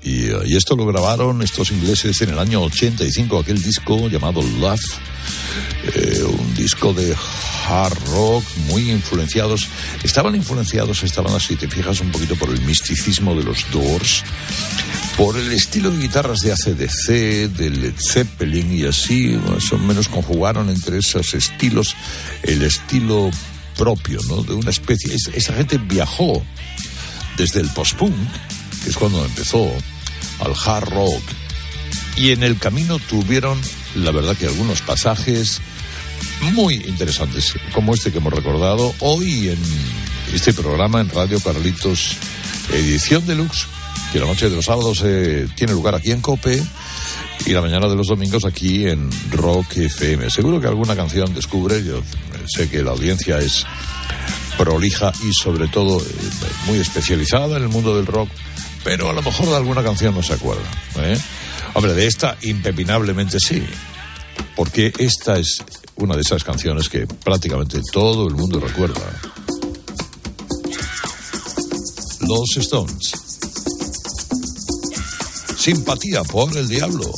Y, 0.02 0.26
eh, 0.26 0.36
y 0.44 0.56
esto 0.56 0.76
lo 0.76 0.84
grabaron 0.84 1.40
estos 1.40 1.70
ingleses 1.70 2.20
en 2.20 2.28
el 2.28 2.38
año 2.38 2.60
85, 2.64 3.38
aquel 3.38 3.62
disco 3.62 4.10
llamado 4.10 4.42
Love, 4.42 4.78
eh, 5.94 6.22
un 6.22 6.54
disco 6.54 6.92
de 6.92 7.16
hard 7.66 7.96
rock 8.10 8.44
muy 8.66 8.90
influenciados. 8.90 9.68
Estaban 10.02 10.34
influenciados, 10.34 11.02
estaban 11.02 11.34
así, 11.34 11.56
te 11.56 11.66
fijas 11.66 12.00
un 12.00 12.10
poquito 12.10 12.36
por 12.36 12.50
el 12.50 12.60
misticismo 12.60 13.34
de 13.36 13.44
los 13.44 13.64
Doors, 13.72 14.22
por 15.16 15.38
el 15.38 15.50
estilo 15.50 15.90
de 15.90 15.98
guitarras 15.98 16.40
de 16.40 16.52
ACDC, 16.52 17.56
de 17.56 17.70
Led 17.70 17.94
Zeppelin 17.96 18.70
y 18.70 18.84
así, 18.84 19.38
más 19.48 19.72
menos 19.80 20.08
conjugaron 20.08 20.68
entre 20.68 20.98
esos 20.98 21.32
estilos 21.32 21.96
el 22.42 22.60
estilo 22.60 23.30
propio, 23.76 24.20
¿no? 24.28 24.42
De 24.42 24.54
una 24.54 24.70
especie. 24.70 25.14
es- 25.14 25.30
Esa 25.34 25.54
gente 25.54 25.78
viajó 25.78 26.42
desde 27.36 27.60
el 27.60 27.68
post-punk, 27.70 28.14
que 28.84 28.90
es 28.90 28.96
cuando 28.96 29.24
empezó, 29.24 29.70
al 30.40 30.52
hard 30.64 30.88
rock. 30.90 31.22
Y 32.16 32.30
en 32.30 32.42
el 32.42 32.58
camino 32.58 32.98
tuvieron, 32.98 33.60
la 33.96 34.10
verdad, 34.10 34.36
que 34.36 34.46
algunos 34.46 34.82
pasajes 34.82 35.60
muy 36.52 36.74
interesantes, 36.74 37.54
como 37.72 37.94
este 37.94 38.12
que 38.12 38.18
hemos 38.18 38.32
recordado 38.32 38.94
hoy 39.00 39.48
en 39.48 39.58
este 40.34 40.52
programa 40.52 41.00
en 41.00 41.08
Radio 41.08 41.40
Carlitos, 41.40 42.16
edición 42.72 43.26
deluxe, 43.26 43.66
que 44.12 44.20
la 44.20 44.26
noche 44.26 44.48
de 44.50 44.56
los 44.56 44.66
sábados 44.66 45.02
eh, 45.04 45.48
tiene 45.56 45.72
lugar 45.72 45.94
aquí 45.94 46.10
en 46.10 46.20
Cope 46.20 46.62
y 47.46 47.52
la 47.52 47.60
mañana 47.60 47.88
de 47.88 47.96
los 47.96 48.06
domingos 48.06 48.44
aquí 48.44 48.86
en 48.86 49.10
Rock 49.30 49.76
FM. 49.76 50.30
Seguro 50.30 50.60
que 50.60 50.66
alguna 50.66 50.94
canción 50.94 51.34
descubre, 51.34 51.82
yo 51.84 52.02
sé 52.46 52.68
que 52.68 52.82
la 52.82 52.92
audiencia 52.92 53.38
es 53.38 53.64
prolija 54.56 55.12
y 55.28 55.32
sobre 55.32 55.68
todo 55.68 56.00
eh, 56.00 56.04
muy 56.66 56.78
especializada 56.78 57.56
en 57.56 57.64
el 57.64 57.68
mundo 57.68 57.96
del 57.96 58.06
rock, 58.06 58.28
pero 58.84 59.10
a 59.10 59.12
lo 59.12 59.22
mejor 59.22 59.48
de 59.48 59.56
alguna 59.56 59.82
canción 59.82 60.14
no 60.14 60.22
se 60.22 60.34
acuerda. 60.34 60.62
¿eh? 60.98 61.18
Hombre, 61.74 61.94
de 61.94 62.06
esta 62.06 62.36
impepinablemente 62.42 63.38
sí, 63.40 63.62
porque 64.54 64.92
esta 64.98 65.38
es 65.38 65.64
una 65.96 66.14
de 66.14 66.22
esas 66.22 66.44
canciones 66.44 66.88
que 66.88 67.06
prácticamente 67.06 67.80
todo 67.92 68.28
el 68.28 68.34
mundo 68.34 68.60
recuerda. 68.60 69.00
Los 72.20 72.56
Stones. 72.56 73.12
Simpatía 75.58 76.22
por 76.24 76.56
el 76.56 76.68
diablo. 76.68 77.12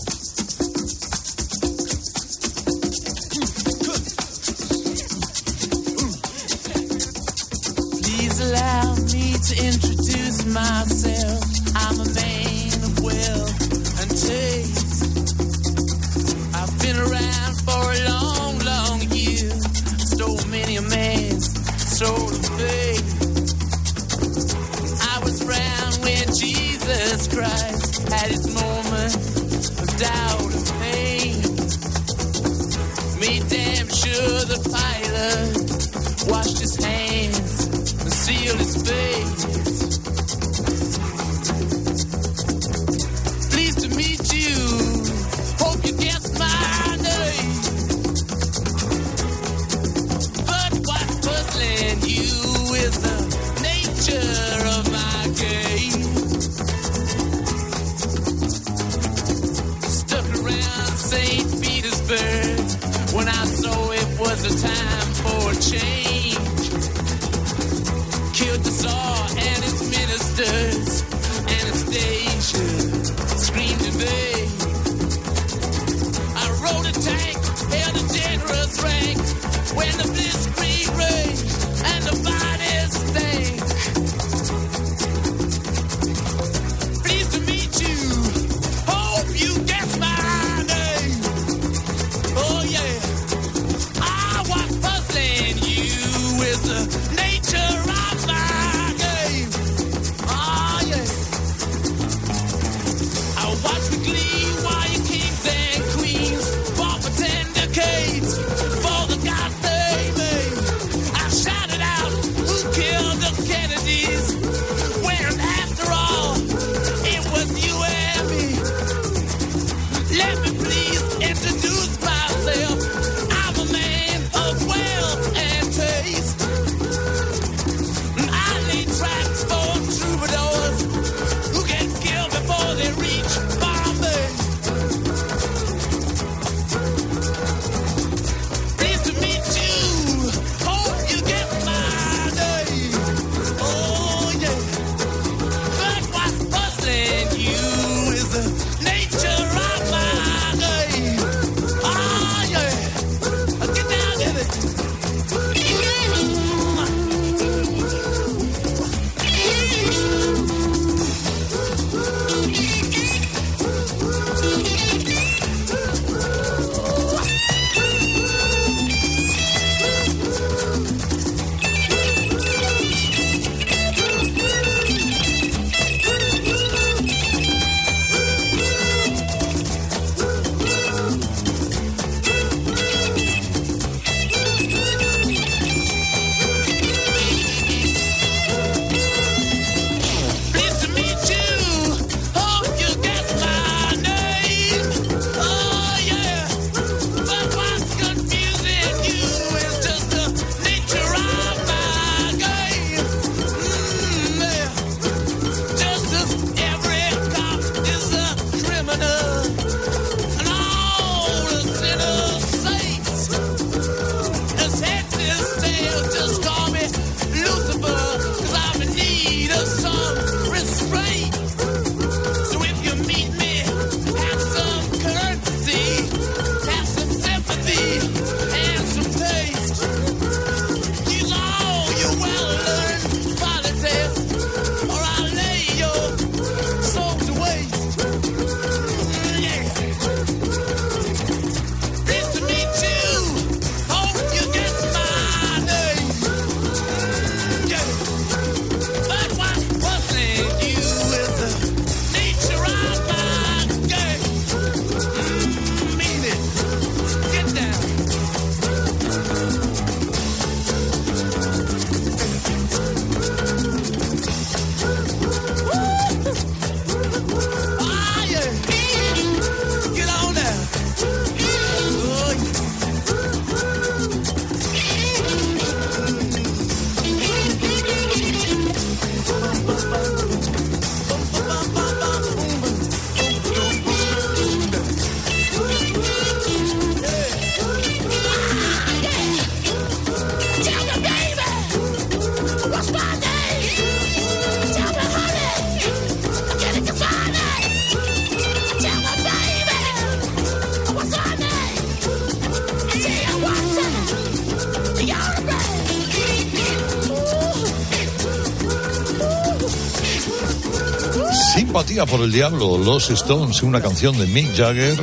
Simpatía 311.74 312.06
por 312.06 312.20
el 312.20 312.30
diablo, 312.30 312.78
Los 312.78 313.10
Stones, 313.10 313.64
una 313.64 313.82
canción 313.82 314.16
de 314.16 314.28
Mick 314.28 314.56
Jagger, 314.56 314.96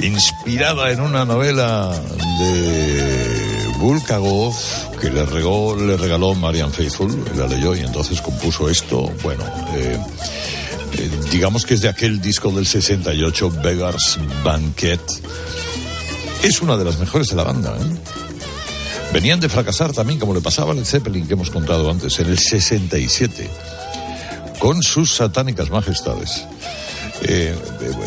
inspirada 0.00 0.90
en 0.92 1.02
una 1.02 1.26
novela 1.26 1.92
de 2.38 3.74
Bulgakov 3.76 4.54
que 4.98 5.10
le, 5.10 5.26
regó, 5.26 5.76
le 5.76 5.98
regaló 5.98 6.34
Marian 6.34 6.72
Faithful, 6.72 7.22
la 7.36 7.46
leyó 7.46 7.76
y 7.76 7.80
entonces 7.80 8.22
compuso 8.22 8.70
esto. 8.70 9.12
Bueno, 9.22 9.44
eh, 9.74 9.98
eh, 10.94 11.10
digamos 11.30 11.66
que 11.66 11.74
es 11.74 11.82
de 11.82 11.90
aquel 11.90 12.18
disco 12.22 12.50
del 12.50 12.66
68, 12.66 13.50
Beggar's 13.62 14.18
Banquet. 14.42 15.02
Es 16.44 16.62
una 16.62 16.78
de 16.78 16.84
las 16.86 16.98
mejores 16.98 17.28
de 17.28 17.36
la 17.36 17.44
banda. 17.44 17.76
¿eh? 17.76 19.12
Venían 19.12 19.38
de 19.38 19.50
fracasar 19.50 19.92
también, 19.92 20.18
como 20.18 20.32
le 20.32 20.40
pasaba 20.40 20.72
al 20.72 20.86
Zeppelin 20.86 21.26
que 21.26 21.34
hemos 21.34 21.50
contado 21.50 21.90
antes, 21.90 22.18
en 22.20 22.28
el 22.28 22.38
67 22.38 23.50
con 24.58 24.82
sus 24.82 25.14
satánicas 25.14 25.70
majestades. 25.70 26.46
Eh, 27.22 27.54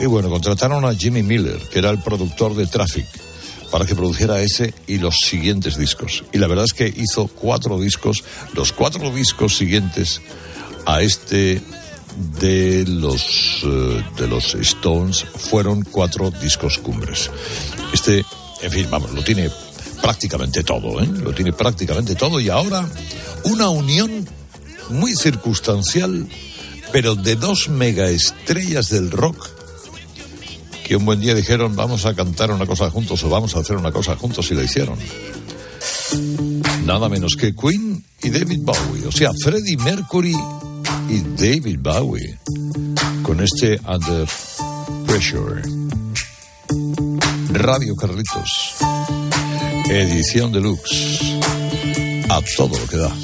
y 0.01 0.05
bueno, 0.05 0.29
contrataron 0.29 0.85
a 0.85 0.93
Jimmy 0.93 1.23
Miller, 1.23 1.59
que 1.71 1.79
era 1.79 1.89
el 1.89 1.99
productor 1.99 2.55
de 2.55 2.67
Traffic, 2.67 3.07
para 3.71 3.85
que 3.85 3.95
produjera 3.95 4.41
ese 4.41 4.73
y 4.87 4.97
los 4.97 5.15
siguientes 5.23 5.77
discos. 5.77 6.23
Y 6.33 6.37
la 6.37 6.47
verdad 6.47 6.65
es 6.65 6.73
que 6.73 6.87
hizo 6.87 7.27
cuatro 7.27 7.79
discos, 7.79 8.23
los 8.53 8.73
cuatro 8.73 9.11
discos 9.11 9.55
siguientes 9.55 10.21
a 10.85 11.01
este 11.01 11.61
de 12.39 12.85
los 12.87 13.61
eh, 13.63 14.03
de 14.17 14.27
los 14.27 14.55
Stones 14.55 15.23
fueron 15.23 15.83
cuatro 15.83 16.31
discos 16.31 16.77
cumbres. 16.77 17.29
Este, 17.93 18.25
en 18.61 18.71
fin, 18.71 18.87
vamos, 18.89 19.11
lo 19.11 19.23
tiene 19.23 19.49
prácticamente 20.01 20.63
todo, 20.63 21.01
¿eh? 21.01 21.07
Lo 21.07 21.33
tiene 21.33 21.53
prácticamente 21.53 22.15
todo 22.15 22.39
y 22.39 22.49
ahora 22.49 22.85
una 23.45 23.69
unión 23.69 24.27
muy 24.91 25.15
circunstancial, 25.15 26.27
pero 26.91 27.15
de 27.15 27.35
dos 27.35 27.69
megaestrellas 27.69 28.89
del 28.89 29.11
rock 29.11 29.49
que 30.91 30.97
un 30.97 31.05
buen 31.05 31.21
día 31.21 31.33
dijeron 31.33 31.73
vamos 31.75 32.05
a 32.05 32.13
cantar 32.13 32.51
una 32.51 32.65
cosa 32.65 32.89
juntos 32.89 33.23
o 33.23 33.29
vamos 33.29 33.55
a 33.55 33.59
hacer 33.59 33.77
una 33.77 33.93
cosa 33.93 34.17
juntos 34.17 34.51
y 34.51 34.55
lo 34.55 34.61
hicieron. 34.61 34.99
Nada 36.85 37.07
menos 37.07 37.37
que 37.37 37.55
Queen 37.55 38.03
y 38.21 38.29
David 38.29 38.59
Bowie, 38.63 39.07
o 39.07 39.11
sea, 39.11 39.31
Freddie 39.41 39.77
Mercury 39.77 40.35
y 41.09 41.19
David 41.37 41.79
Bowie, 41.79 42.37
con 43.23 43.41
este 43.41 43.79
Under 43.87 44.27
Pressure. 45.07 45.61
Radio 47.53 47.95
Carlitos, 47.95 48.75
edición 49.89 50.51
deluxe, 50.51 51.39
a 52.29 52.41
todo 52.57 52.77
lo 52.77 52.87
que 52.87 52.97
da. 52.97 53.15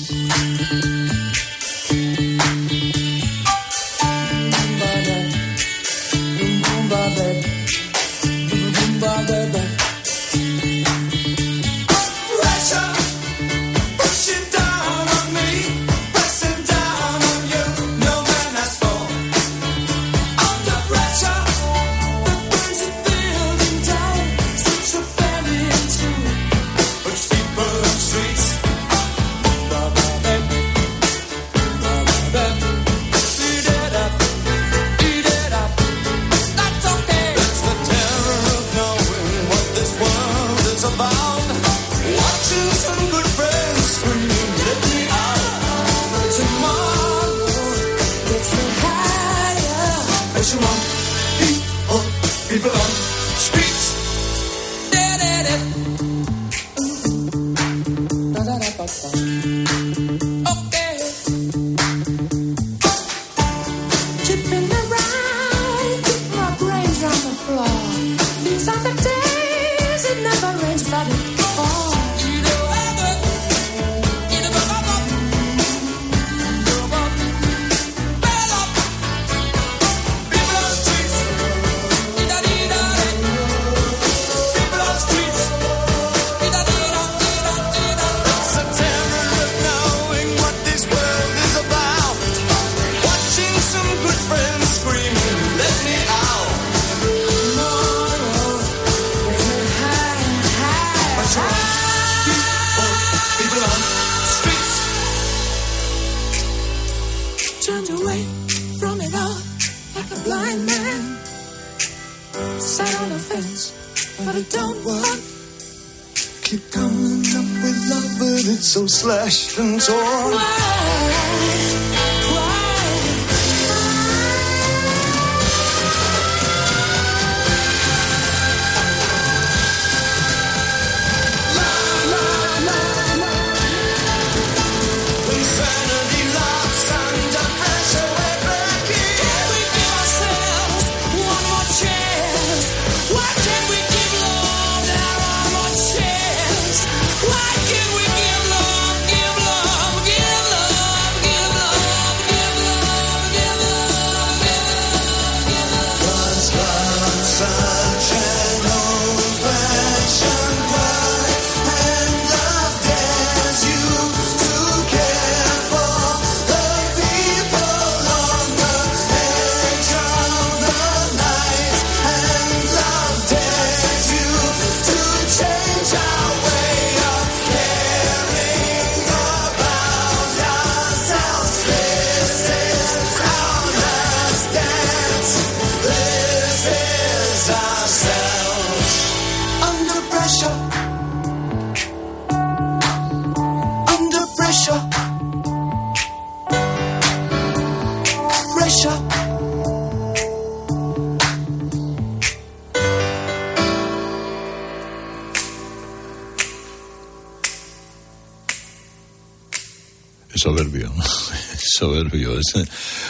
Es 212.40 212.68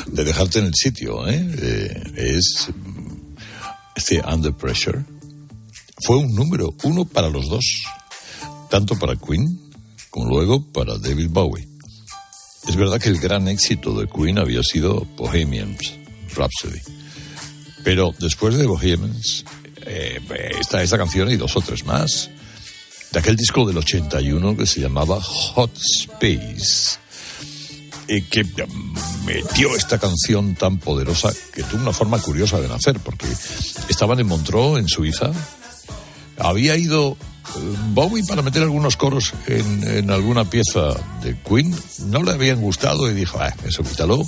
de 0.07 0.23
dejarte 0.23 0.59
en 0.59 0.65
el 0.65 0.75
sitio, 0.75 1.27
¿eh? 1.27 1.45
Eh, 1.59 2.35
es 2.37 2.67
este 3.95 4.21
Under 4.21 4.53
Pressure. 4.53 5.03
Fue 6.03 6.17
un 6.17 6.35
número 6.35 6.73
uno 6.83 7.05
para 7.05 7.29
los 7.29 7.49
dos, 7.49 7.65
tanto 8.69 8.97
para 8.99 9.15
Queen 9.15 9.59
como 10.09 10.29
luego 10.29 10.63
para 10.71 10.97
David 10.97 11.29
Bowie. 11.29 11.67
Es 12.67 12.75
verdad 12.75 12.99
que 12.99 13.09
el 13.09 13.19
gran 13.19 13.47
éxito 13.47 13.97
de 13.99 14.07
Queen 14.07 14.37
había 14.37 14.61
sido 14.61 15.07
Bohemians 15.15 15.93
Rhapsody, 16.35 16.81
pero 17.83 18.13
después 18.19 18.55
de 18.55 18.67
Bohemians 18.67 19.45
eh, 19.85 20.19
está 20.59 20.83
esta 20.83 20.97
canción 20.97 21.31
y 21.31 21.37
dos 21.37 21.55
o 21.55 21.61
tres 21.61 21.85
más 21.85 22.29
de 23.11 23.19
aquel 23.19 23.35
disco 23.35 23.65
del 23.65 23.77
81 23.77 24.57
que 24.57 24.65
se 24.65 24.81
llamaba 24.81 25.19
Hot 25.21 25.71
Space 25.77 26.99
y 28.07 28.21
que 28.23 28.45
metió 29.25 29.75
esta 29.75 29.97
canción 29.97 30.55
tan 30.55 30.77
poderosa 30.77 31.31
que 31.53 31.63
tuvo 31.63 31.81
una 31.81 31.93
forma 31.93 32.19
curiosa 32.19 32.59
de 32.59 32.67
nacer, 32.67 32.99
porque 32.99 33.27
estaban 33.89 34.19
en 34.19 34.27
Montreux, 34.27 34.79
en 34.79 34.87
Suiza. 34.87 35.31
Había 36.37 36.77
ido 36.77 37.17
eh, 37.55 37.75
Bowie 37.93 38.23
para 38.23 38.41
meter 38.41 38.61
algunos 38.61 38.95
coros 38.95 39.33
en, 39.47 39.87
en 39.87 40.11
alguna 40.11 40.49
pieza 40.49 40.93
de 41.23 41.35
Queen, 41.41 41.75
no 42.05 42.23
le 42.23 42.31
habían 42.31 42.61
gustado 42.61 43.09
y 43.09 43.13
dijo, 43.13 43.39
ah, 43.39 43.53
eso 43.65 43.83
quítalo. 43.83 44.25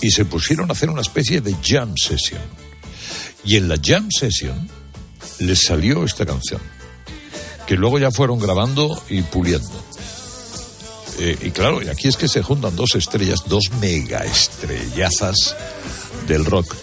Y 0.00 0.10
se 0.10 0.24
pusieron 0.24 0.70
a 0.70 0.72
hacer 0.72 0.90
una 0.90 1.00
especie 1.00 1.40
de 1.40 1.56
jam 1.62 1.94
session. 1.96 2.40
Y 3.44 3.56
en 3.56 3.68
la 3.68 3.76
jam 3.82 4.10
session 4.10 4.68
les 5.38 5.64
salió 5.64 6.04
esta 6.04 6.26
canción, 6.26 6.60
que 7.66 7.76
luego 7.76 7.98
ya 7.98 8.10
fueron 8.10 8.38
grabando 8.38 9.00
y 9.08 9.22
puliendo. 9.22 9.70
Eh, 11.18 11.36
y 11.42 11.50
claro, 11.50 11.82
y 11.82 11.88
aquí 11.88 12.08
es 12.08 12.16
que 12.16 12.28
se 12.28 12.42
juntan 12.42 12.76
dos 12.76 12.94
estrellas, 12.94 13.40
dos 13.46 13.70
mega 13.80 14.24
estrellazas 14.24 15.56
del 16.28 16.44
rock, 16.44 16.74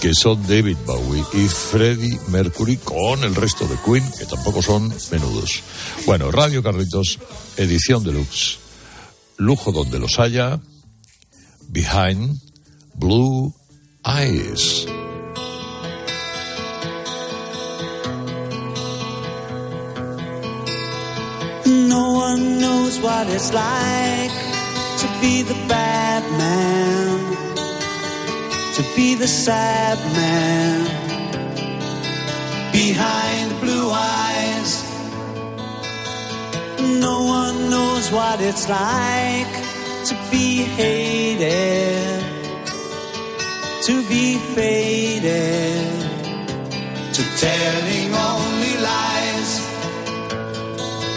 que 0.00 0.14
son 0.14 0.40
David 0.46 0.76
Bowie 0.86 1.24
y 1.32 1.48
Freddie 1.48 2.18
Mercury, 2.28 2.76
con 2.76 3.24
el 3.24 3.34
resto 3.34 3.66
de 3.66 3.76
Queen, 3.84 4.08
que 4.18 4.26
tampoco 4.26 4.62
son 4.62 4.92
menudos. 5.10 5.62
Bueno, 6.06 6.30
Radio 6.30 6.62
Carlitos, 6.62 7.18
edición 7.56 8.04
deluxe, 8.04 8.58
lujo 9.36 9.72
donde 9.72 9.98
los 9.98 10.18
haya, 10.20 10.60
Behind 11.68 12.40
Blue 12.94 13.52
Eyes. 14.04 14.86
No 21.96 22.12
one 22.12 22.58
knows 22.58 23.00
what 23.00 23.26
it's 23.36 23.54
like 23.54 24.36
to 25.00 25.06
be 25.22 25.34
the 25.50 25.58
bad 25.66 26.22
man, 26.42 27.18
to 28.76 28.82
be 28.94 29.14
the 29.14 29.26
sad 29.26 29.96
man 30.20 30.76
behind 32.70 33.48
blue 33.62 33.88
eyes. 33.90 34.72
No 37.06 37.16
one 37.38 37.70
knows 37.70 38.12
what 38.12 38.42
it's 38.42 38.68
like 38.68 39.54
to 40.08 40.14
be 40.30 40.48
hated, 40.80 42.20
to 43.88 43.94
be 44.12 44.36
faded, 44.54 46.00
to 47.16 47.22
telling 47.40 48.12
lies. 48.12 48.35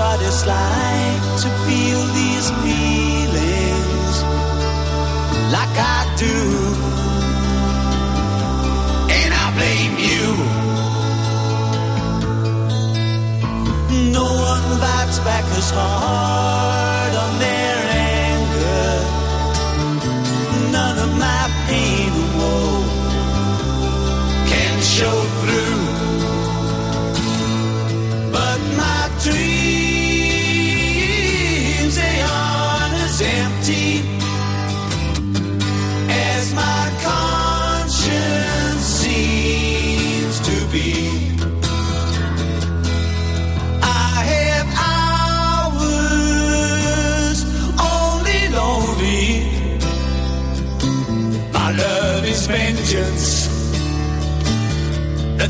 What 0.00 0.18
it's 0.28 0.46
like 0.46 1.22
to 1.42 1.48
feel 1.66 2.02
these 2.20 2.48
feelings 2.62 4.16
like 5.56 5.76
I 5.96 6.00
do. 6.24 6.38
And 9.18 9.30
I 9.44 9.46
blame 9.58 9.96
you. 10.08 10.26
No 14.18 14.26
one 14.52 14.66
bites 14.84 15.18
back 15.28 15.46
as 15.60 15.68
hard 15.78 17.12
on 17.24 17.32
their 17.44 17.78
anger. 18.16 18.92
None 20.76 20.98
of 21.06 21.10
my 21.26 21.42
pain 21.68 22.10
and 22.22 22.32
woe 22.38 22.80
can 24.50 24.74
show 24.96 25.16
through. 25.40 25.79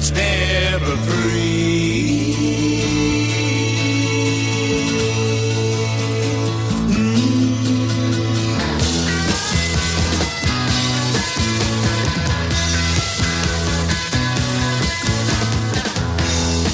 That's 0.00 0.12
never 0.12 0.96
free. 0.96 2.34
Mm. 6.88 7.20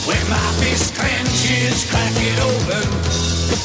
When 0.07 0.31
my 0.31 0.49
fist 0.61 0.95
clenches, 0.95 1.91
crack 1.91 2.15
it 2.15 2.39
open. 2.41 2.87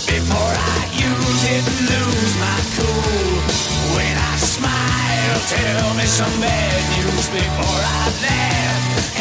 Before 0.09 0.55
I 0.57 0.89
use 0.97 1.43
it, 1.53 1.63
lose 1.91 2.33
my 2.45 2.59
cool. 2.77 3.41
When 3.95 4.15
I 4.17 4.37
smile, 4.37 5.39
tell 5.53 5.93
me 5.93 6.05
some 6.05 6.41
bad 6.41 6.81
news 6.97 7.29
before 7.29 7.81
I 7.83 8.09
laugh 8.23 9.20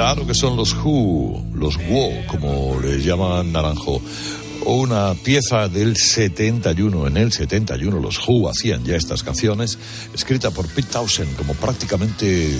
Claro 0.00 0.26
que 0.26 0.32
son 0.32 0.56
los 0.56 0.72
Who, 0.72 1.44
los 1.52 1.76
Wo, 1.76 2.10
como 2.26 2.80
les 2.80 3.04
llaman 3.04 3.52
Naranjo. 3.52 4.00
una 4.64 5.12
pieza 5.12 5.68
del 5.68 5.94
71. 5.94 7.06
En 7.08 7.18
el 7.18 7.30
71 7.30 8.00
los 8.00 8.26
Who 8.26 8.48
hacían 8.48 8.82
ya 8.82 8.96
estas 8.96 9.22
canciones, 9.22 9.78
escrita 10.14 10.52
por 10.52 10.66
Pete 10.68 10.88
Townsend, 10.90 11.36
como 11.36 11.52
prácticamente 11.52 12.46
eh, 12.46 12.56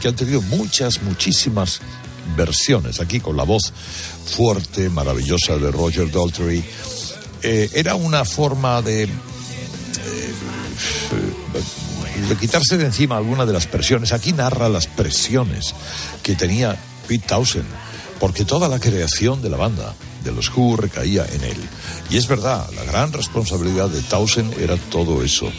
que, 0.00 0.06
han 0.06 0.14
tenido 0.14 0.40
muchas, 0.42 1.02
muchísimas 1.02 1.80
versiones. 2.36 3.00
Aquí 3.00 3.18
con 3.18 3.36
la 3.36 3.42
voz 3.42 3.72
fuerte, 4.26 4.88
maravillosa 4.88 5.58
de 5.58 5.72
Roger 5.72 6.08
Daltrey. 6.12 6.64
Eh, 7.42 7.68
era 7.74 7.96
una 7.96 8.24
forma 8.24 8.80
de, 8.80 9.08
de 12.20 12.36
quitarse 12.36 12.76
de 12.76 12.86
encima 12.86 13.16
alguna 13.16 13.46
de 13.46 13.52
las 13.52 13.66
presiones. 13.66 14.12
Aquí 14.12 14.32
narra 14.32 14.68
las 14.68 14.86
presiones 14.86 15.74
que 16.22 16.34
tenía 16.34 16.76
Pete 17.06 17.26
Townsend, 17.26 17.66
porque 18.18 18.44
toda 18.44 18.68
la 18.68 18.80
creación 18.80 19.42
de 19.42 19.50
la 19.50 19.56
banda, 19.56 19.94
de 20.24 20.32
los 20.32 20.50
Who, 20.54 20.76
recaía 20.76 21.24
en 21.24 21.44
él. 21.44 21.58
Y 22.10 22.16
es 22.16 22.26
verdad, 22.26 22.68
la 22.74 22.84
gran 22.84 23.12
responsabilidad 23.12 23.88
de 23.88 24.02
Townsend 24.02 24.58
era 24.58 24.76
todo 24.76 25.22
eso. 25.22 25.50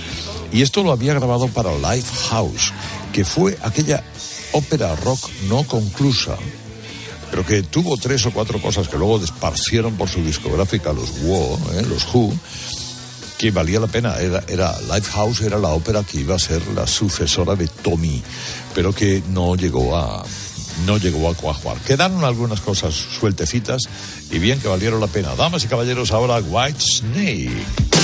Y 0.51 0.61
esto 0.61 0.83
lo 0.83 0.91
había 0.91 1.13
grabado 1.13 1.47
para 1.47 1.75
Lifehouse, 1.77 2.73
que 3.13 3.25
fue 3.25 3.57
aquella 3.61 4.03
ópera 4.53 4.95
rock 4.95 5.29
no 5.49 5.63
conclusa, 5.63 6.37
pero 7.29 7.45
que 7.45 7.63
tuvo 7.63 7.97
tres 7.97 8.25
o 8.25 8.31
cuatro 8.31 8.61
cosas 8.61 8.87
que 8.87 8.97
luego 8.97 9.19
desparcieron 9.19 9.95
por 9.95 10.09
su 10.09 10.23
discográfica 10.23 10.93
los 10.93 11.11
Who, 11.21 11.59
¿eh? 11.73 11.85
los 11.87 12.07
Who, 12.13 12.33
que 13.37 13.51
valía 13.51 13.79
la 13.79 13.87
pena. 13.87 14.15
Era, 14.17 14.43
era 14.47 14.75
Lifehouse 14.81 15.41
era 15.41 15.57
la 15.57 15.69
ópera 15.69 16.03
que 16.03 16.19
iba 16.19 16.35
a 16.35 16.39
ser 16.39 16.65
la 16.69 16.87
sucesora 16.87 17.55
de 17.55 17.67
Tommy, 17.67 18.21
pero 18.73 18.93
que 18.93 19.23
no 19.29 19.55
llegó 19.55 19.95
a 19.95 20.23
no 20.85 20.97
llegó 20.97 21.29
a 21.29 21.33
cuajar. 21.33 21.77
Quedaron 21.79 22.23
algunas 22.23 22.61
cosas 22.61 22.93
sueltecitas 22.93 23.83
y 24.29 24.39
bien 24.39 24.59
que 24.59 24.67
valieron 24.67 24.99
la 24.99 25.07
pena. 25.07 25.35
Damas 25.35 25.63
y 25.63 25.67
caballeros, 25.67 26.11
ahora 26.11 26.39
White 26.39 26.79
Snake. 26.79 27.96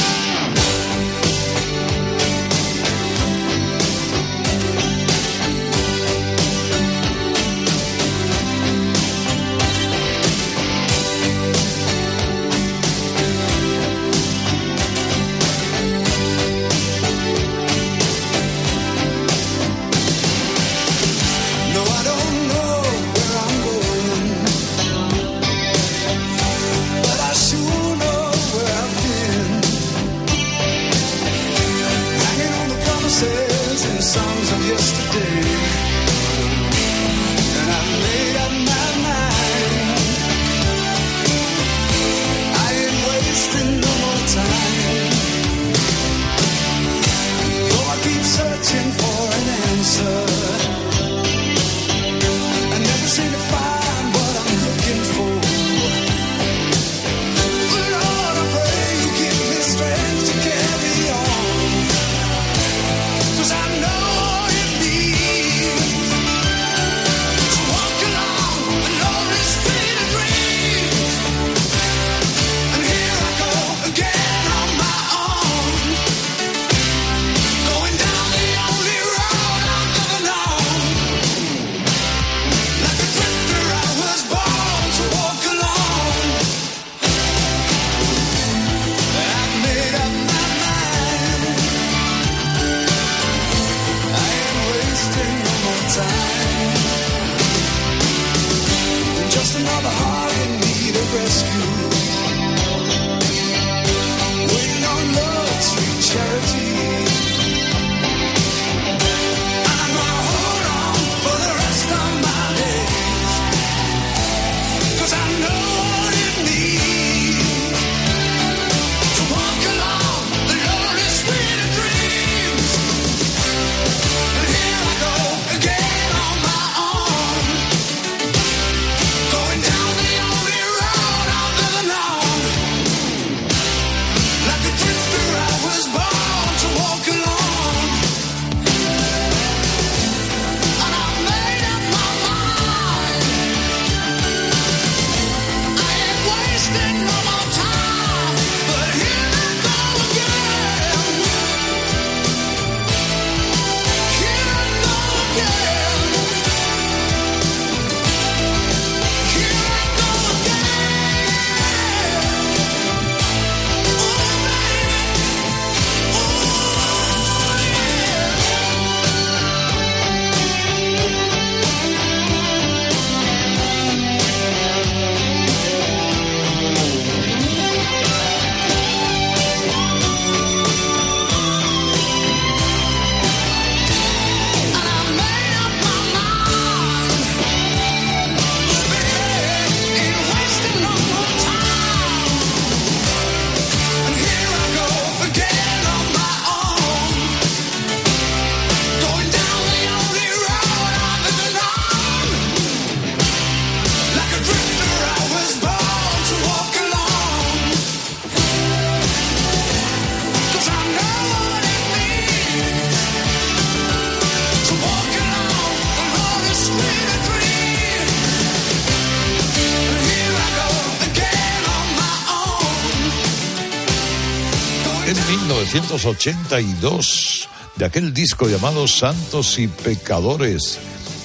1982, 226.03 227.47
de 227.77 227.85
aquel 227.85 228.13
disco 228.13 228.49
llamado 228.49 228.89
Santos 228.89 229.57
y 229.57 229.69
Pecadores, 229.69 230.77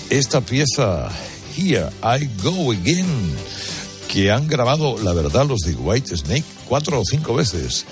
esta 0.09 0.41
pieza, 0.41 1.09
Here 1.57 1.89
I 2.05 2.31
Go 2.41 2.71
Again, 2.71 3.35
que 4.07 4.31
han 4.31 4.47
grabado, 4.47 4.97
la 5.03 5.13
verdad, 5.15 5.47
los 5.49 5.63
de 5.63 5.75
White 5.75 6.17
Snake 6.17 6.45
cuatro 6.69 7.01
o 7.01 7.05
cinco 7.05 7.35
veces. 7.35 7.87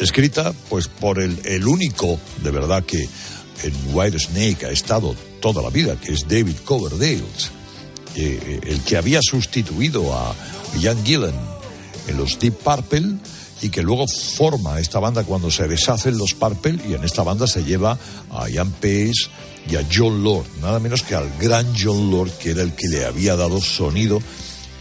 Escrita, 0.00 0.52
pues, 0.68 0.88
por 0.88 1.20
el, 1.20 1.38
el 1.44 1.64
único, 1.68 2.18
de 2.42 2.50
verdad, 2.50 2.82
que 2.84 3.08
en 3.62 3.74
White 3.92 4.18
Snake 4.18 4.66
ha 4.66 4.70
estado 4.70 5.14
toda 5.40 5.62
la 5.62 5.70
vida, 5.70 5.94
que 5.94 6.12
es 6.12 6.26
David 6.26 6.56
Coverdale, 6.64 7.22
eh, 8.16 8.60
el 8.64 8.80
que 8.80 8.96
había 8.96 9.20
sustituido 9.22 10.12
a 10.12 10.34
Ian 10.80 11.04
Gillan 11.04 11.38
en 12.08 12.16
los 12.16 12.36
Deep 12.40 12.54
Purple 12.54 13.14
y 13.62 13.70
que 13.70 13.82
luego 13.82 14.06
forma 14.06 14.80
esta 14.80 14.98
banda 14.98 15.24
cuando 15.24 15.50
se 15.50 15.66
deshacen 15.66 16.18
los 16.18 16.34
Purple 16.34 16.78
y 16.88 16.94
en 16.94 17.04
esta 17.04 17.22
banda 17.22 17.46
se 17.46 17.64
lleva 17.64 17.98
a 18.30 18.48
Ian 18.48 18.70
Pace 18.72 19.30
y 19.68 19.76
a 19.76 19.86
John 19.92 20.22
Lord, 20.22 20.46
nada 20.60 20.78
menos 20.78 21.02
que 21.02 21.14
al 21.14 21.30
gran 21.38 21.66
John 21.78 22.10
Lord 22.10 22.32
que 22.32 22.50
era 22.50 22.62
el 22.62 22.72
que 22.72 22.88
le 22.88 23.04
había 23.04 23.36
dado 23.36 23.60
sonido, 23.60 24.20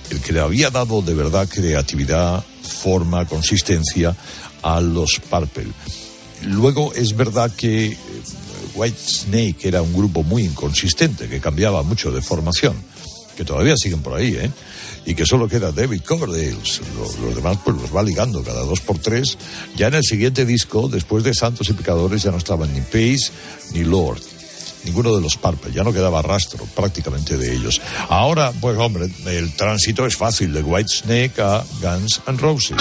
el 0.10 0.20
que 0.22 0.34
le 0.34 0.42
había 0.42 0.70
dado 0.70 1.02
de 1.02 1.14
verdad 1.14 1.48
creatividad, 1.48 2.44
forma, 2.62 3.26
consistencia 3.26 4.16
a 4.62 4.82
los 4.82 5.20
Purple. 5.30 5.72
Luego 6.44 6.94
es 6.94 7.16
verdad 7.16 7.52
que 7.56 7.86
eh, 7.88 7.98
White 8.76 9.00
Snake 9.00 9.68
era 9.68 9.82
un 9.82 9.94
grupo 9.94 10.22
muy 10.22 10.44
inconsistente, 10.44 11.28
que 11.28 11.40
cambiaba 11.40 11.82
mucho 11.82 12.12
de 12.12 12.22
formación, 12.22 12.76
que 13.36 13.46
todavía 13.46 13.76
siguen 13.78 14.02
por 14.02 14.16
ahí, 14.16 14.36
¿eh? 14.36 14.52
Y 15.06 15.14
que 15.14 15.26
solo 15.26 15.48
queda 15.48 15.72
David 15.72 16.02
Coverdale. 16.02 16.54
Los, 16.54 17.36
demás 17.36 17.58
pues 17.64 17.78
los 17.78 17.96
va 17.96 18.02
ligando 18.02 18.44
cada 18.44 18.62
dos 18.62 18.80
por 18.82 18.98
tres. 18.98 19.38
Ya 19.76 19.88
en 19.88 19.96
el 19.96 20.04
siguiente 20.04 20.46
disco, 20.46 20.88
después 20.88 21.24
de 21.24 21.34
Santos 21.34 21.70
y 21.70 21.74
Pecadores, 21.74 22.24
ya 22.24 22.32
no 22.32 22.38
estaban 22.38 22.74
ni 22.74 22.82
Pace 22.82 23.32
ni 23.74 23.84
Lord. 23.84 24.22
Ninguno 24.84 25.16
de 25.16 25.22
los 25.22 25.36
Purple, 25.38 25.74
ya 25.74 25.84
no 25.84 25.92
quedaba 25.92 26.22
rastro 26.22 26.64
prácticamente 26.76 27.38
de 27.38 27.56
ellos. 27.56 27.82
Ahora, 28.08 28.52
pues 28.62 28.78
hombre, 28.78 29.10
el 29.26 29.56
tránsito 29.56 30.06
es 30.06 30.16
fácil 30.16 30.54
de 30.54 30.62
White 30.62 30.90
Snake 30.90 31.42
a 31.42 31.64
Guns 31.82 32.22
N' 32.28 32.38
Roses. 32.38 32.78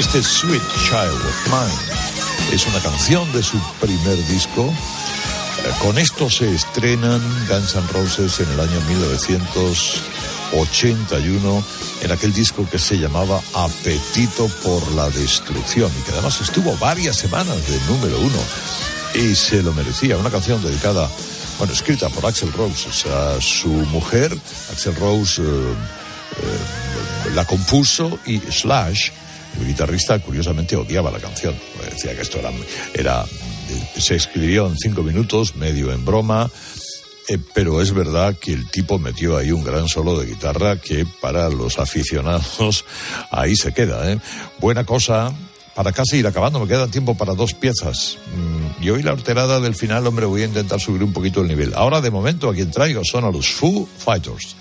Este 0.00 0.22
Sweet 0.22 0.62
Child 0.86 1.12
of 1.12 1.48
Mine 1.48 1.78
es 2.54 2.66
una 2.66 2.80
canción 2.80 3.30
de 3.32 3.42
su 3.42 3.58
primer 3.78 4.16
disco. 4.28 4.64
Eh, 4.64 4.72
Con 5.82 5.98
esto 5.98 6.30
se 6.30 6.54
estrenan 6.54 7.20
Guns 7.46 7.74
N' 7.74 7.86
Roses 7.92 8.40
en 8.40 8.50
el 8.50 8.60
año 8.60 8.80
1981 8.88 11.64
en 12.00 12.12
aquel 12.12 12.32
disco 12.32 12.66
que 12.70 12.78
se 12.78 12.96
llamaba 12.96 13.42
Apetito 13.52 14.48
por 14.64 14.90
la 14.92 15.10
Destrucción 15.10 15.92
y 16.00 16.02
que 16.04 16.12
además 16.12 16.40
estuvo 16.40 16.74
varias 16.78 17.16
semanas 17.16 17.58
de 17.68 17.78
número 17.92 18.18
uno 18.20 18.42
y 19.12 19.34
se 19.34 19.62
lo 19.62 19.74
merecía. 19.74 20.16
Una 20.16 20.30
canción 20.30 20.62
dedicada, 20.62 21.10
bueno, 21.58 21.74
escrita 21.74 22.08
por 22.08 22.24
Axel 22.24 22.54
Rose, 22.54 22.90
sea, 22.90 23.38
su 23.38 23.68
mujer, 23.68 24.34
Axel 24.72 24.96
Rose, 24.96 25.42
eh, 25.42 25.44
eh, 25.44 25.74
la 27.34 27.44
compuso 27.44 28.18
y 28.24 28.38
Slash, 28.38 29.10
el 29.60 29.68
guitarrista, 29.68 30.18
curiosamente 30.18 30.76
odiaba 30.76 31.10
la 31.10 31.18
canción. 31.18 31.54
Pues 31.76 31.90
Decía 31.90 32.14
que 32.14 32.22
esto 32.22 32.38
era, 32.94 33.24
se 33.96 34.16
escribió 34.16 34.66
en 34.66 34.76
cinco 34.76 35.02
minutos, 35.02 35.56
medio 35.56 35.92
en 35.92 36.04
broma, 36.04 36.50
eh, 37.28 37.38
pero 37.54 37.80
es 37.80 37.92
verdad 37.92 38.36
que 38.40 38.52
el 38.52 38.68
tipo 38.70 38.98
metió 38.98 39.36
ahí 39.36 39.52
un 39.52 39.62
gran 39.62 39.88
solo 39.88 40.18
de 40.18 40.26
guitarra 40.26 40.76
que 40.76 41.06
para 41.20 41.48
los 41.48 41.78
aficionados 41.78 42.84
ahí 43.30 43.54
se 43.56 43.72
queda. 43.72 44.10
¿eh? 44.10 44.18
Buena 44.58 44.84
cosa. 44.84 45.32
Para 45.72 45.92
casi 45.92 46.16
ir 46.18 46.26
acabando, 46.26 46.58
me 46.58 46.66
queda 46.66 46.88
tiempo 46.88 47.16
para 47.16 47.34
dos 47.34 47.54
piezas. 47.54 48.18
Mm, 48.34 48.84
Y 48.84 48.90
hoy 48.90 49.02
la 49.02 49.12
alterada 49.12 49.60
del 49.60 49.76
final, 49.76 50.04
hombre, 50.06 50.26
voy 50.26 50.42
a 50.42 50.46
intentar 50.46 50.80
subir 50.80 51.02
un 51.04 51.12
poquito 51.12 51.40
el 51.42 51.48
nivel. 51.48 51.72
Ahora, 51.74 52.00
de 52.00 52.10
momento, 52.10 52.50
a 52.50 52.54
quien 52.54 52.70
traigo 52.70 53.02
son 53.04 53.24
a 53.24 53.30
los 53.30 53.48
Foo 53.52 53.88
Fighters. 53.98 54.56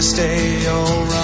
stay 0.00 0.66
alright. 0.66 1.19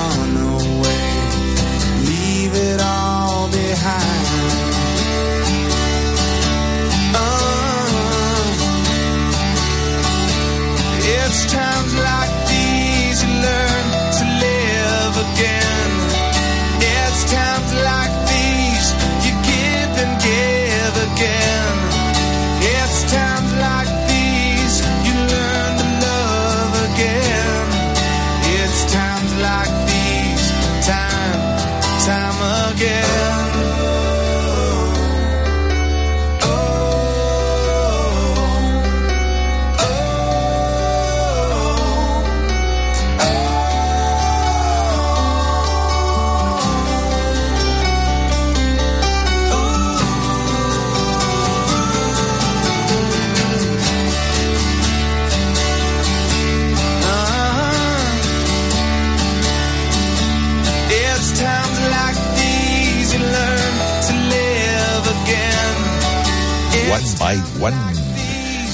One 67.26 67.34
by 67.34 67.42
One, 67.60 67.76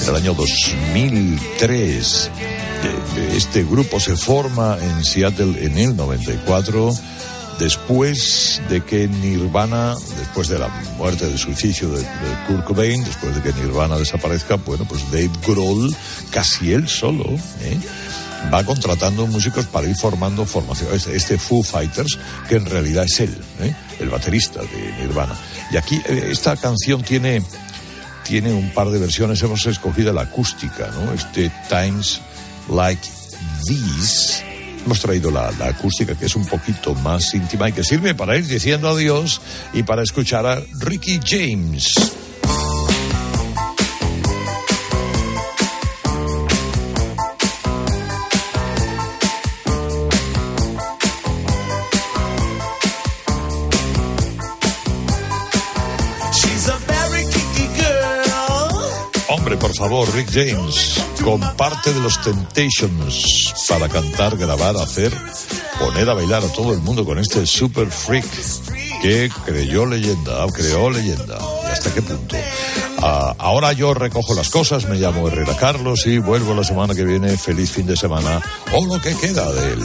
en 0.03 0.09
el 0.09 0.15
año 0.15 0.33
2003. 0.35 2.31
Eh, 2.83 3.33
Este 3.35 3.63
grupo 3.63 3.99
se 3.99 4.15
forma 4.15 4.77
en 4.79 5.03
Seattle 5.03 5.65
en 5.65 5.77
el 5.77 5.95
94, 5.95 6.93
después 7.59 8.61
de 8.69 8.81
que 8.83 9.07
Nirvana, 9.07 9.95
después 10.19 10.49
de 10.49 10.59
la 10.59 10.67
muerte 10.97 11.25
de 11.27 11.37
suicidio 11.37 11.89
de, 11.89 12.01
de 12.01 12.45
Kurt 12.47 12.63
Cobain, 12.65 13.03
después 13.03 13.33
de 13.35 13.41
que 13.41 13.53
Nirvana 13.53 13.97
desaparezca, 13.97 14.55
bueno, 14.57 14.85
pues 14.87 15.03
Dave 15.11 15.31
Grohl, 15.47 15.95
casi 16.29 16.73
él 16.73 16.87
solo, 16.87 17.25
¿eh? 17.61 17.77
va 18.53 18.63
contratando 18.63 19.25
músicos 19.27 19.65
para 19.65 19.87
ir 19.87 19.95
formando 19.95 20.45
formación. 20.45 20.93
Este, 20.93 21.15
este 21.15 21.37
Foo 21.37 21.63
Fighters, 21.63 22.17
que 22.47 22.55
en 22.55 22.65
realidad 22.65 23.05
es 23.05 23.19
él, 23.21 23.35
¿eh? 23.61 23.73
el 23.99 24.09
baterista 24.09 24.61
de 24.61 24.93
Nirvana. 25.01 25.35
Y 25.71 25.77
aquí 25.77 26.01
eh, 26.07 26.27
esta 26.31 26.55
canción 26.57 27.01
tiene, 27.03 27.41
tiene 28.23 28.53
un 28.53 28.69
par 28.71 28.89
de 28.89 28.99
versiones. 28.99 29.41
Hemos 29.41 29.65
escogido 29.65 30.13
la 30.13 30.23
acústica, 30.23 30.89
¿no? 30.91 31.13
Este 31.13 31.51
Times 31.69 32.21
Like 32.69 33.07
These. 33.65 34.43
Hemos 34.85 34.99
traído 34.99 35.31
la, 35.31 35.51
la 35.51 35.67
acústica 35.67 36.15
que 36.15 36.25
es 36.25 36.35
un 36.35 36.45
poquito 36.45 36.93
más 36.95 37.33
íntima 37.33 37.69
y 37.69 37.73
que 37.73 37.83
sirve 37.83 38.15
para 38.15 38.37
ir 38.37 38.45
diciendo 38.45 38.89
adiós 38.89 39.41
y 39.73 39.83
para 39.83 40.03
escuchar 40.03 40.45
a 40.45 40.61
Ricky 40.79 41.19
James. 41.25 41.93
Rick 60.01 60.31
James, 60.33 60.99
comparte 61.23 61.93
de 61.93 61.99
los 61.99 62.19
Temptations 62.19 63.53
para 63.69 63.87
cantar, 63.87 64.35
grabar, 64.35 64.75
hacer, 64.75 65.13
poner 65.79 66.09
a 66.09 66.15
bailar 66.15 66.43
a 66.43 66.47
todo 66.47 66.73
el 66.73 66.79
mundo 66.79 67.05
con 67.05 67.19
este 67.19 67.45
super 67.45 67.89
freak 67.91 68.25
que 69.03 69.29
creyó 69.45 69.85
leyenda, 69.85 70.47
creó 70.51 70.89
leyenda. 70.89 71.37
¿Y 71.63 71.71
hasta 71.71 71.93
qué 71.93 72.01
punto? 72.01 72.35
Ah, 73.03 73.35
ahora 73.37 73.71
yo 73.73 73.93
recojo 73.93 74.33
las 74.33 74.49
cosas, 74.49 74.89
me 74.89 74.95
llamo 74.95 75.27
Herrera 75.27 75.55
Carlos 75.55 76.07
y 76.07 76.17
vuelvo 76.17 76.55
la 76.55 76.63
semana 76.63 76.95
que 76.95 77.03
viene. 77.03 77.37
Feliz 77.37 77.71
fin 77.71 77.85
de 77.85 77.95
semana 77.95 78.41
o 78.73 78.85
lo 78.85 78.99
que 78.99 79.15
queda 79.15 79.51
de 79.51 79.73
él. 79.73 79.83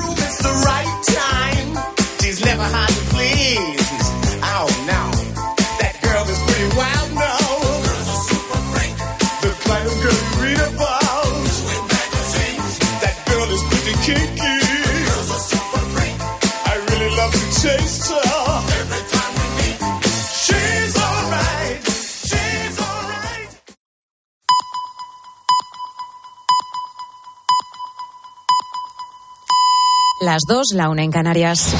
Las 30.29 30.43
dos, 30.47 30.67
la 30.75 30.91
una 30.91 31.05
en 31.05 31.11
Canarias. 31.11 31.75